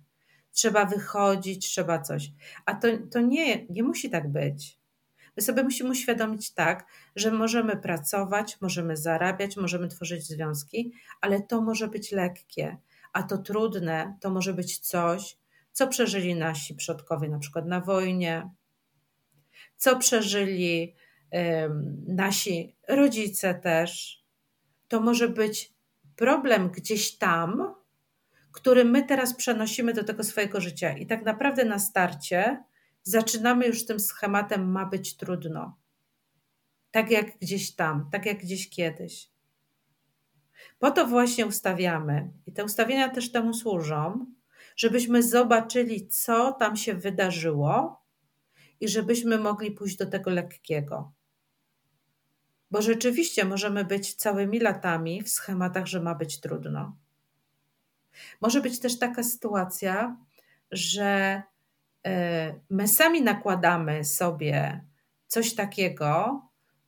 trzeba 0.52 0.84
wychodzić, 0.84 1.68
trzeba 1.68 1.98
coś. 1.98 2.30
A 2.66 2.74
to, 2.74 2.88
to 3.10 3.20
nie, 3.20 3.66
nie 3.66 3.82
musi 3.82 4.10
tak 4.10 4.32
być. 4.32 4.80
My 5.36 5.42
sobie 5.42 5.62
musimy 5.62 5.90
uświadomić 5.90 6.50
tak, 6.50 6.86
że 7.16 7.30
możemy 7.30 7.76
pracować, 7.76 8.60
możemy 8.60 8.96
zarabiać, 8.96 9.56
możemy 9.56 9.88
tworzyć 9.88 10.26
związki, 10.26 10.92
ale 11.20 11.42
to 11.42 11.60
może 11.60 11.88
być 11.88 12.12
lekkie, 12.12 12.76
a 13.12 13.22
to 13.22 13.38
trudne 13.38 14.16
to 14.20 14.30
może 14.30 14.54
być 14.54 14.78
coś, 14.78 15.36
co 15.72 15.88
przeżyli 15.88 16.34
nasi 16.34 16.74
przodkowie, 16.74 17.28
na 17.28 17.38
przykład 17.38 17.66
na 17.66 17.80
wojnie, 17.80 18.50
co 19.76 19.98
przeżyli 19.98 20.94
um, 21.32 22.04
nasi 22.08 22.76
rodzice 22.88 23.54
też. 23.54 24.20
To 24.88 25.00
może 25.00 25.28
być 25.28 25.72
problem 26.16 26.70
gdzieś 26.70 27.18
tam, 27.18 27.74
który 28.52 28.84
my 28.84 29.02
teraz 29.02 29.34
przenosimy 29.34 29.94
do 29.94 30.04
tego 30.04 30.24
swojego 30.24 30.60
życia. 30.60 30.96
I 30.96 31.06
tak 31.06 31.24
naprawdę 31.24 31.64
na 31.64 31.78
starcie 31.78 32.64
zaczynamy 33.02 33.66
już 33.66 33.86
tym 33.86 34.00
schematem, 34.00 34.70
ma 34.70 34.86
być 34.86 35.16
trudno. 35.16 35.76
Tak 36.90 37.10
jak 37.10 37.38
gdzieś 37.38 37.74
tam, 37.74 38.08
tak 38.12 38.26
jak 38.26 38.38
gdzieś 38.38 38.70
kiedyś. 38.70 39.30
Po 40.78 40.90
to 40.90 41.06
właśnie 41.06 41.46
ustawiamy, 41.46 42.30
i 42.46 42.52
te 42.52 42.64
ustawienia 42.64 43.08
też 43.08 43.32
temu 43.32 43.54
służą, 43.54 44.26
żebyśmy 44.76 45.22
zobaczyli, 45.22 46.08
co 46.08 46.52
tam 46.52 46.76
się 46.76 46.94
wydarzyło 46.94 48.02
i 48.80 48.88
żebyśmy 48.88 49.38
mogli 49.38 49.70
pójść 49.70 49.96
do 49.96 50.06
tego 50.06 50.30
lekkiego. 50.30 51.12
Bo 52.70 52.82
rzeczywiście 52.82 53.44
możemy 53.44 53.84
być 53.84 54.14
całymi 54.14 54.60
latami 54.60 55.22
w 55.22 55.28
schematach, 55.28 55.86
że 55.86 56.00
ma 56.00 56.14
być 56.14 56.40
trudno. 56.40 56.96
Może 58.40 58.60
być 58.60 58.80
też 58.80 58.98
taka 58.98 59.22
sytuacja, 59.22 60.16
że 60.70 61.42
e, 62.06 62.54
my 62.70 62.88
sami 62.88 63.22
nakładamy 63.22 64.04
sobie 64.04 64.84
coś 65.26 65.54
takiego, 65.54 66.42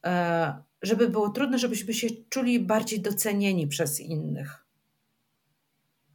e, 0.05 0.63
żeby 0.83 1.09
było 1.09 1.31
trudne, 1.31 1.59
żebyśmy 1.59 1.95
się 1.95 2.09
czuli 2.29 2.61
bardziej 2.61 3.01
docenieni 3.01 3.67
przez 3.67 4.01
innych. 4.01 4.65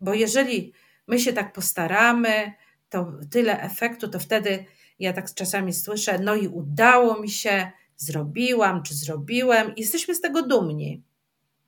Bo 0.02 0.14
jeżeli 0.14 0.74
my 1.08 1.20
się 1.20 1.34
tak 1.34 1.54
postaramy, 1.54 2.52
to 2.90 3.12
tyle 3.32 3.62
efektu, 3.62 4.08
to 4.08 4.20
wtedy 4.20 4.66
ja 5.00 5.14
tak 5.14 5.34
czasami 5.34 5.74
słyszę, 5.74 6.20
no 6.20 6.36
i 6.36 6.48
udało 6.48 7.20
mi 7.22 7.30
się, 7.30 7.72
zrobiłam 7.98 8.84
czy 8.84 8.96
zrobiłem, 8.96 9.74
jesteśmy 9.78 10.16
z 10.16 10.22
tego 10.22 10.48
dumni. 10.48 11.04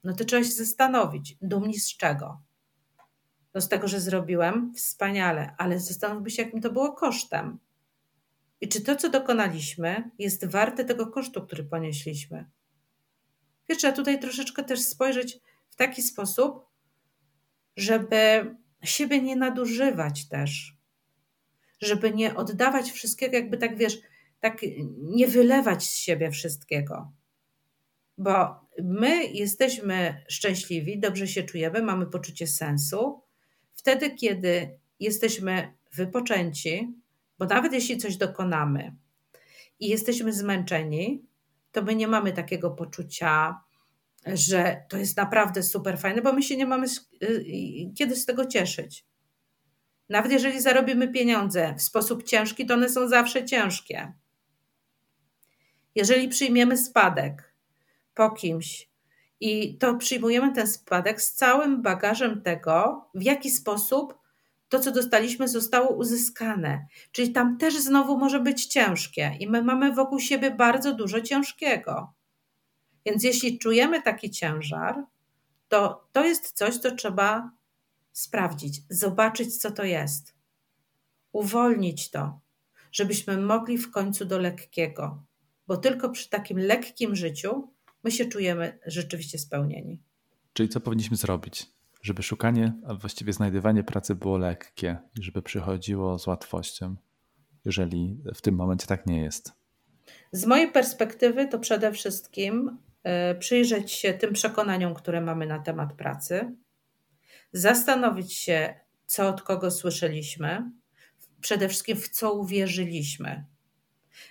No 0.04 0.14
to 0.14 0.26
trzeba 0.26 0.44
się 0.44 0.52
zastanowić, 0.52 1.38
dumni 1.42 1.80
z 1.80 1.98
czego? 1.98 2.42
No 3.54 3.62
z 3.62 3.70
tego, 3.70 3.88
że 3.88 4.02
zrobiłem, 4.02 4.74
wspaniale, 4.76 5.56
ale 5.58 5.80
zastanówmy 5.80 6.30
się, 6.30 6.44
jakim 6.44 6.62
to 6.62 6.72
było 6.72 6.94
kosztem. 6.94 7.60
I 8.62 8.68
czy 8.68 8.82
to, 8.82 8.96
co 8.96 9.10
dokonaliśmy, 9.10 10.12
jest 10.20 10.46
warte 10.46 10.86
tego 10.86 11.08
kosztu, 11.08 11.42
który 11.42 11.64
ponieśliśmy. 11.64 12.50
Wiesz, 13.70 13.78
trzeba 13.78 13.94
tutaj 13.94 14.20
troszeczkę 14.20 14.64
też 14.64 14.80
spojrzeć 14.80 15.40
w 15.70 15.76
taki 15.76 16.02
sposób, 16.02 16.66
żeby 17.78 18.56
siebie 18.84 19.22
nie 19.22 19.36
nadużywać 19.36 20.28
też. 20.28 20.78
Żeby 21.82 22.12
nie 22.12 22.36
oddawać 22.36 22.92
wszystkiego, 22.92 23.36
jakby 23.36 23.58
tak 23.58 23.78
wiesz, 23.78 23.98
tak 24.40 24.62
nie 24.98 25.28
wylewać 25.28 25.84
z 25.84 25.96
siebie 25.96 26.32
wszystkiego. 26.32 27.12
bo 28.18 28.66
my 28.84 29.24
jesteśmy 29.26 30.24
szczęśliwi, 30.30 31.00
dobrze 31.00 31.28
się 31.28 31.44
czujemy, 31.44 31.82
mamy 31.82 32.06
poczucie 32.06 32.48
sensu 32.48 33.22
wtedy, 33.80 34.12
kiedy 34.16 34.80
jesteśmy 35.00 35.74
wypoczęci, 35.94 36.94
bo 37.38 37.46
nawet 37.46 37.74
jeśli 37.74 37.98
coś 37.98 38.18
dokonamy 38.18 38.96
i 39.80 39.88
jesteśmy 39.88 40.34
zmęczeni, 40.34 41.26
to 41.72 41.82
my 41.82 41.96
nie 41.96 42.08
mamy 42.08 42.32
takiego 42.32 42.72
poczucia, 42.72 43.60
że 44.26 44.84
to 44.90 44.98
jest 44.98 45.18
naprawdę 45.18 45.64
super 45.64 46.00
fajne, 46.00 46.22
bo 46.22 46.34
my 46.34 46.44
się 46.44 46.58
nie 46.58 46.66
mamy 46.66 46.88
y, 47.24 47.46
kiedy 47.98 48.16
z 48.16 48.26
tego 48.26 48.46
cieszyć. 48.46 49.06
Nawet 50.10 50.32
jeżeli 50.32 50.62
zarobimy 50.62 51.12
pieniądze 51.12 51.76
w 51.78 51.82
sposób 51.82 52.24
ciężki, 52.24 52.66
to 52.66 52.74
one 52.74 52.90
są 52.90 53.08
zawsze 53.08 53.46
ciężkie. 53.46 54.14
Jeżeli 55.96 56.28
przyjmiemy 56.28 56.78
spadek 56.78 57.54
po 58.14 58.32
kimś 58.32 58.89
i 59.40 59.78
to 59.78 59.96
przyjmujemy 59.96 60.54
ten 60.54 60.68
spadek 60.68 61.22
z 61.22 61.34
całym 61.34 61.82
bagażem 61.82 62.42
tego, 62.42 63.06
w 63.16 63.24
jaki 63.24 63.52
sposób 63.52 64.20
to, 64.70 64.80
co 64.80 64.92
dostaliśmy, 64.92 65.48
zostało 65.48 65.96
uzyskane. 65.96 66.86
Czyli 67.12 67.32
tam 67.32 67.58
też 67.58 67.78
znowu 67.78 68.18
może 68.18 68.40
być 68.40 68.66
ciężkie 68.66 69.38
i 69.40 69.50
my 69.50 69.64
mamy 69.64 69.94
wokół 69.94 70.20
siebie 70.20 70.52
bardzo 70.52 70.94
dużo 70.94 71.22
ciężkiego. 71.22 72.14
Więc 73.06 73.24
jeśli 73.24 73.60
czujemy 73.60 74.02
taki 74.02 74.32
ciężar, 74.32 75.04
to 75.68 76.08
to 76.12 76.26
jest 76.26 76.52
coś, 76.52 76.78
co 76.78 76.96
trzeba 76.96 77.52
sprawdzić, 78.12 78.82
zobaczyć, 78.90 79.58
co 79.58 79.72
to 79.72 79.84
jest, 79.84 80.34
uwolnić 81.32 82.12
to, 82.12 82.40
żebyśmy 82.92 83.38
mogli 83.38 83.78
w 83.78 83.92
końcu 83.92 84.26
do 84.26 84.40
lekkiego, 84.40 85.24
bo 85.68 85.78
tylko 85.78 86.10
przy 86.10 86.30
takim 86.30 86.58
lekkim 86.58 87.16
życiu 87.16 87.72
my 88.04 88.12
się 88.12 88.26
czujemy 88.26 88.80
rzeczywiście 88.86 89.38
spełnieni. 89.38 90.02
Czyli 90.54 90.70
co 90.70 90.80
powinniśmy 90.80 91.18
zrobić? 91.18 91.66
Żeby 92.02 92.24
szukanie, 92.24 92.74
a 92.88 92.94
właściwie 92.94 93.34
znajdywanie 93.34 93.84
pracy 93.84 94.16
było 94.16 94.38
lekkie 94.38 94.98
i 95.20 95.24
żeby 95.24 95.42
przychodziło 95.42 96.20
z 96.20 96.28
łatwością, 96.28 96.96
jeżeli 97.66 98.18
w 98.36 98.42
tym 98.42 98.56
momencie 98.56 98.88
tak 98.88 99.06
nie 99.06 99.22
jest. 99.22 99.54
Z 100.32 100.46
mojej 100.46 100.72
perspektywy 100.72 101.48
to 101.48 101.60
przede 101.60 101.92
wszystkim 101.92 102.78
e, 103.04 103.36
przyjrzeć 103.36 103.92
się 103.92 104.14
tym 104.14 104.34
przekonaniom, 104.34 104.94
które 104.94 105.22
mamy 105.22 105.46
na 105.46 105.60
temat 105.60 105.94
pracy, 105.94 106.56
zastanowić 107.54 108.34
się, 108.34 108.80
co 109.06 109.30
od 109.30 109.42
kogo 109.42 109.72
słyszeliśmy, 109.72 110.72
przede 111.42 111.70
wszystkim 111.70 111.98
w 111.98 112.10
co 112.10 112.34
uwierzyliśmy. 112.34 113.46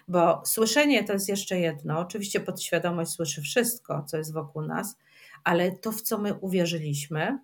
Bo 0.08 0.42
słyszenie 0.44 1.04
to 1.04 1.12
jest 1.12 1.28
jeszcze 1.28 1.58
jedno. 1.58 1.98
Oczywiście 1.98 2.40
podświadomość 2.40 3.10
słyszy 3.10 3.42
wszystko, 3.42 4.04
co 4.06 4.16
jest 4.16 4.32
wokół 4.32 4.62
nas, 4.62 4.96
ale 5.44 5.72
to, 5.72 5.92
w 5.92 6.02
co 6.02 6.18
my 6.18 6.34
uwierzyliśmy, 6.34 7.38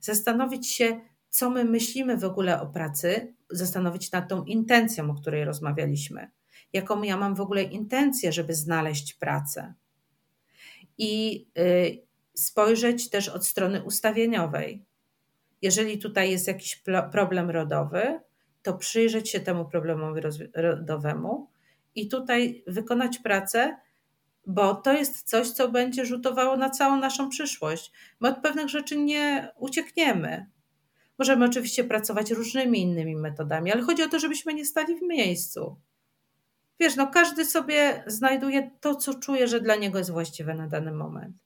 zastanowić 0.00 0.68
się, 0.68 1.00
co 1.28 1.50
my 1.50 1.64
myślimy 1.64 2.16
w 2.16 2.24
ogóle 2.24 2.60
o 2.60 2.66
pracy, 2.66 3.34
zastanowić 3.50 4.12
nad 4.12 4.28
tą 4.28 4.44
intencją, 4.44 5.10
o 5.10 5.14
której 5.14 5.44
rozmawialiśmy. 5.44 6.30
Jaką 6.72 7.02
ja 7.02 7.16
mam 7.16 7.34
w 7.34 7.40
ogóle 7.40 7.62
intencję, 7.62 8.32
żeby 8.32 8.54
znaleźć 8.54 9.14
pracę. 9.14 9.74
I 10.98 11.46
y, 11.58 12.02
spojrzeć 12.34 13.10
też 13.10 13.28
od 13.28 13.46
strony 13.46 13.82
ustawieniowej. 13.82 14.84
Jeżeli 15.62 15.98
tutaj 15.98 16.30
jest 16.30 16.46
jakiś 16.46 16.82
problem 17.12 17.50
rodowy, 17.50 18.20
to 18.62 18.78
przyjrzeć 18.78 19.30
się 19.30 19.40
temu 19.40 19.64
problemowi 19.64 20.20
rodowemu 20.54 21.51
i 21.94 22.08
tutaj 22.08 22.64
wykonać 22.66 23.18
pracę, 23.18 23.76
bo 24.46 24.74
to 24.74 24.92
jest 24.92 25.22
coś, 25.22 25.50
co 25.50 25.68
będzie 25.68 26.06
rzutowało 26.06 26.56
na 26.56 26.70
całą 26.70 26.96
naszą 26.96 27.28
przyszłość. 27.28 27.92
My 28.20 28.28
od 28.28 28.38
pewnych 28.38 28.68
rzeczy 28.68 28.96
nie 28.96 29.48
uciekniemy. 29.58 30.46
Możemy 31.18 31.44
oczywiście 31.44 31.84
pracować 31.84 32.30
różnymi 32.30 32.82
innymi 32.82 33.16
metodami, 33.16 33.72
ale 33.72 33.82
chodzi 33.82 34.02
o 34.02 34.08
to, 34.08 34.18
żebyśmy 34.18 34.54
nie 34.54 34.64
stali 34.64 34.96
w 34.96 35.02
miejscu. 35.02 35.76
Wiesz, 36.80 36.96
no 36.96 37.06
każdy 37.06 37.44
sobie 37.44 38.04
znajduje 38.06 38.70
to, 38.80 38.94
co 38.94 39.14
czuje, 39.14 39.48
że 39.48 39.60
dla 39.60 39.76
niego 39.76 39.98
jest 39.98 40.10
właściwe 40.10 40.54
na 40.54 40.68
dany 40.68 40.92
moment. 40.92 41.36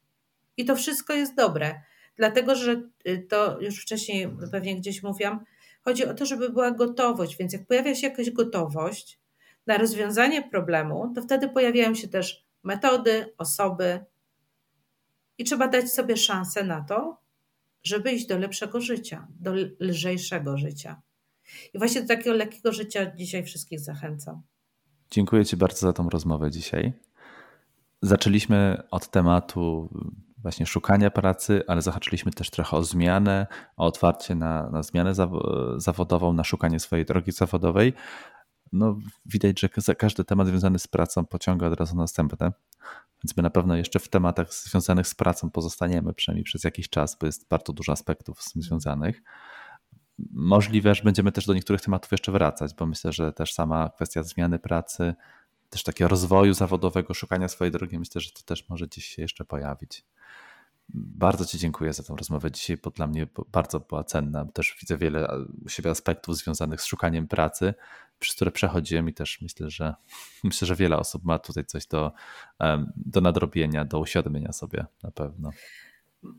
I 0.56 0.64
to 0.64 0.76
wszystko 0.76 1.12
jest 1.12 1.34
dobre, 1.34 1.80
dlatego 2.16 2.54
że 2.54 2.82
y, 3.08 3.26
to 3.28 3.60
już 3.60 3.82
wcześniej 3.82 4.28
pewnie 4.52 4.76
gdzieś 4.76 5.02
mówiłam, 5.02 5.44
chodzi 5.82 6.06
o 6.06 6.14
to, 6.14 6.26
żeby 6.26 6.50
była 6.50 6.70
gotowość. 6.70 7.36
Więc 7.36 7.52
jak 7.52 7.66
pojawia 7.66 7.94
się 7.94 8.06
jakaś 8.06 8.30
gotowość 8.30 9.18
na 9.66 9.78
rozwiązanie 9.78 10.42
problemu, 10.42 11.12
to 11.14 11.22
wtedy 11.22 11.48
pojawiają 11.48 11.94
się 11.94 12.08
też 12.08 12.46
metody, 12.62 13.34
osoby 13.38 14.04
i 15.38 15.44
trzeba 15.44 15.68
dać 15.68 15.92
sobie 15.92 16.16
szansę 16.16 16.64
na 16.64 16.80
to, 16.80 17.20
żeby 17.82 18.12
iść 18.12 18.26
do 18.26 18.38
lepszego 18.38 18.80
życia, 18.80 19.26
do 19.40 19.52
lżejszego 19.80 20.58
życia. 20.58 21.02
I 21.74 21.78
właśnie 21.78 22.02
do 22.02 22.08
takiego 22.08 22.32
lekkiego 22.32 22.72
życia 22.72 23.16
dzisiaj 23.16 23.44
wszystkich 23.44 23.80
zachęcam. 23.80 24.42
Dziękuję 25.10 25.44
Ci 25.44 25.56
bardzo 25.56 25.78
za 25.78 25.92
tą 25.92 26.08
rozmowę 26.08 26.50
dzisiaj. 26.50 26.92
Zaczęliśmy 28.02 28.82
od 28.90 29.10
tematu 29.10 29.88
właśnie 30.38 30.66
szukania 30.66 31.10
pracy, 31.10 31.62
ale 31.66 31.82
zahaczyliśmy 31.82 32.32
też 32.32 32.50
trochę 32.50 32.76
o 32.76 32.82
zmianę, 32.82 33.46
o 33.76 33.86
otwarcie 33.86 34.34
na, 34.34 34.70
na 34.70 34.82
zmianę 34.82 35.12
zawodową, 35.76 36.32
na 36.32 36.44
szukanie 36.44 36.80
swojej 36.80 37.04
drogi 37.04 37.32
zawodowej. 37.32 37.92
No, 38.72 38.98
widać, 39.26 39.60
że 39.60 39.94
każdy 39.94 40.24
temat 40.24 40.48
związany 40.48 40.78
z 40.78 40.86
pracą 40.86 41.26
pociąga 41.26 41.66
od 41.66 41.80
razu 41.80 41.96
następne, 41.96 42.52
więc 43.24 43.36
my 43.36 43.42
na 43.42 43.50
pewno 43.50 43.76
jeszcze 43.76 43.98
w 43.98 44.08
tematach 44.08 44.54
związanych 44.54 45.06
z 45.06 45.14
pracą 45.14 45.50
pozostaniemy, 45.50 46.14
przynajmniej 46.14 46.44
przez 46.44 46.64
jakiś 46.64 46.88
czas, 46.88 47.16
bo 47.20 47.26
jest 47.26 47.48
bardzo 47.48 47.72
dużo 47.72 47.92
aspektów 47.92 48.42
z 48.42 48.52
tym 48.52 48.62
związanych. 48.62 49.22
Możliwe, 50.32 50.94
że 50.94 51.02
będziemy 51.02 51.32
też 51.32 51.46
do 51.46 51.54
niektórych 51.54 51.82
tematów 51.82 52.12
jeszcze 52.12 52.32
wracać, 52.32 52.74
bo 52.74 52.86
myślę, 52.86 53.12
że 53.12 53.32
też 53.32 53.52
sama 53.52 53.90
kwestia 53.90 54.22
zmiany 54.22 54.58
pracy, 54.58 55.14
też 55.70 55.82
takiego 55.82 56.08
rozwoju 56.08 56.54
zawodowego, 56.54 57.14
szukania 57.14 57.48
swojej 57.48 57.72
drogi, 57.72 57.98
myślę, 57.98 58.20
że 58.20 58.30
to 58.30 58.42
też 58.42 58.68
może 58.68 58.86
gdzieś 58.86 59.04
się 59.04 59.22
jeszcze 59.22 59.44
pojawić. 59.44 60.04
Bardzo 60.94 61.44
Ci 61.44 61.58
dziękuję 61.58 61.92
za 61.92 62.02
tę 62.02 62.14
rozmowę 62.18 62.50
dzisiaj, 62.50 62.76
bo 62.76 62.90
dla 62.90 63.06
mnie 63.06 63.26
bardzo 63.52 63.80
była 63.80 64.04
cenna. 64.04 64.44
Też 64.44 64.76
widzę 64.80 64.98
wiele 64.98 65.28
u 65.64 65.68
siebie 65.68 65.90
aspektów 65.90 66.36
związanych 66.36 66.80
z 66.80 66.84
szukaniem 66.84 67.28
pracy, 67.28 67.74
przez 68.18 68.34
które 68.34 68.50
przechodziłem 68.50 69.08
i 69.08 69.14
też 69.14 69.40
myślę, 69.42 69.70
że 69.70 69.94
myślę, 70.44 70.66
że 70.66 70.76
wiele 70.76 70.98
osób 70.98 71.24
ma 71.24 71.38
tutaj 71.38 71.64
coś 71.64 71.86
do, 71.86 72.12
do 72.96 73.20
nadrobienia, 73.20 73.84
do 73.84 73.98
uświadomienia 73.98 74.52
sobie 74.52 74.86
na 75.02 75.10
pewno. 75.10 75.50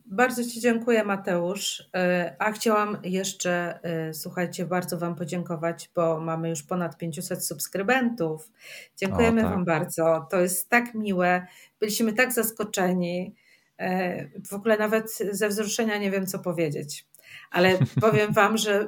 Bardzo 0.06 0.44
Ci 0.44 0.62
dziękuję, 0.62 1.04
Mateusz. 1.04 1.90
E, 1.96 2.36
a 2.40 2.52
chciałam 2.52 2.98
jeszcze, 3.04 3.80
e, 3.84 4.14
słuchajcie, 4.14 4.66
bardzo 4.66 4.98
Wam 4.98 5.16
podziękować, 5.16 5.92
bo 5.96 6.20
mamy 6.20 6.50
już 6.50 6.64
ponad 6.64 6.98
500 6.98 7.46
subskrybentów. 7.46 8.52
Dziękujemy 8.98 9.42
o, 9.42 9.44
tak. 9.44 9.54
Wam 9.54 9.66
bardzo. 9.66 10.28
To 10.32 10.40
jest 10.40 10.70
tak 10.70 10.94
miłe. 10.94 11.48
Byliśmy 11.80 12.14
tak 12.14 12.34
zaskoczeni. 12.34 13.36
E, 13.80 14.28
w 14.50 14.54
ogóle 14.54 14.78
nawet 14.78 15.18
ze 15.32 15.50
wzruszenia 15.50 15.98
nie 15.98 16.12
wiem, 16.12 16.28
co 16.28 16.40
powiedzieć. 16.40 17.08
Ale 17.52 17.78
powiem 18.02 18.34
Wam, 18.34 18.58
że 18.58 18.88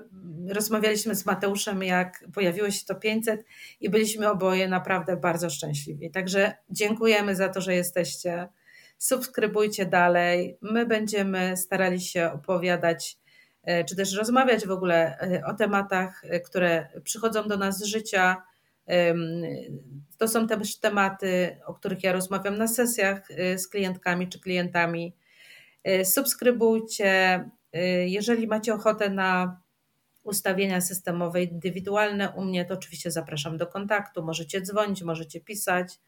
rozmawialiśmy 0.49 1.15
z 1.15 1.25
Mateuszem, 1.25 1.83
jak 1.83 2.23
pojawiło 2.33 2.71
się 2.71 2.85
to 2.85 2.95
500 2.95 3.45
i 3.79 3.89
byliśmy 3.89 4.29
oboje 4.29 4.67
naprawdę 4.67 5.17
bardzo 5.17 5.49
szczęśliwi. 5.49 6.11
Także 6.11 6.53
dziękujemy 6.69 7.35
za 7.35 7.49
to, 7.49 7.61
że 7.61 7.75
jesteście 7.75 8.47
subskrybujcie 8.99 9.85
dalej. 9.85 10.57
My 10.61 10.85
będziemy 10.85 11.57
starali 11.57 12.01
się 12.01 12.31
opowiadać, 12.31 13.17
e, 13.63 13.83
czy 13.83 13.95
też 13.95 14.13
rozmawiać 14.13 14.67
w 14.67 14.71
ogóle 14.71 15.17
e, 15.19 15.45
o 15.45 15.53
tematach, 15.53 16.23
e, 16.23 16.39
które 16.39 16.87
przychodzą 17.03 17.47
do 17.47 17.57
nas 17.57 17.77
z 17.77 17.83
życia. 17.83 18.43
To 20.17 20.27
są 20.27 20.47
też 20.47 20.79
tematy, 20.79 21.57
o 21.65 21.73
których 21.73 22.03
ja 22.03 22.13
rozmawiam 22.13 22.57
na 22.57 22.67
sesjach 22.67 23.27
z 23.57 23.67
klientkami 23.67 24.29
czy 24.29 24.39
klientami. 24.39 25.15
Subskrybujcie. 26.03 27.43
Jeżeli 28.05 28.47
macie 28.47 28.73
ochotę 28.73 29.09
na 29.09 29.59
ustawienia 30.23 30.81
systemowe 30.81 31.43
indywidualne 31.43 32.29
u 32.29 32.45
mnie, 32.45 32.65
to 32.65 32.73
oczywiście 32.73 33.11
zapraszam 33.11 33.57
do 33.57 33.67
kontaktu. 33.67 34.23
Możecie 34.23 34.61
dzwonić, 34.61 35.03
możecie 35.03 35.41
pisać. 35.41 35.99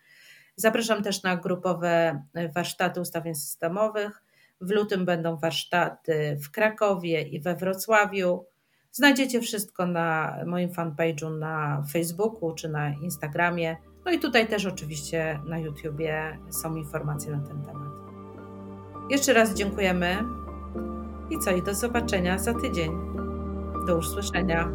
Zapraszam 0.55 1.03
też 1.03 1.23
na 1.23 1.37
grupowe 1.37 2.23
e, 2.33 2.49
warsztaty 2.49 3.01
ustawień 3.01 3.35
systemowych. 3.35 4.23
W 4.61 4.71
lutym 4.71 5.05
będą 5.05 5.37
warsztaty 5.37 6.37
w 6.43 6.51
Krakowie 6.51 7.21
i 7.21 7.41
we 7.41 7.55
Wrocławiu. 7.55 8.45
Znajdziecie 8.91 9.41
wszystko 9.41 9.85
na 9.85 10.37
moim 10.45 10.69
fanpage'u 10.69 11.37
na 11.39 11.83
Facebooku 11.91 12.55
czy 12.55 12.69
na 12.69 12.89
Instagramie. 12.89 13.77
No 14.05 14.11
i 14.11 14.19
tutaj 14.19 14.47
też 14.47 14.65
oczywiście 14.65 15.39
na 15.45 15.59
YouTubie 15.59 16.37
są 16.49 16.75
informacje 16.75 17.31
na 17.31 17.47
ten 17.47 17.61
temat. 17.65 17.91
Jeszcze 19.09 19.33
raz 19.33 19.53
dziękujemy 19.53 20.17
i 21.31 21.39
co? 21.39 21.51
I 21.51 21.61
do 21.61 21.75
zobaczenia 21.75 22.37
za 22.39 22.53
tydzień. 22.53 22.91
Do 23.87 23.97
usłyszenia. 23.97 24.71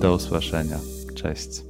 Do 0.00 0.14
usłyszenia. 0.14 0.78
Cześć. 1.14 1.69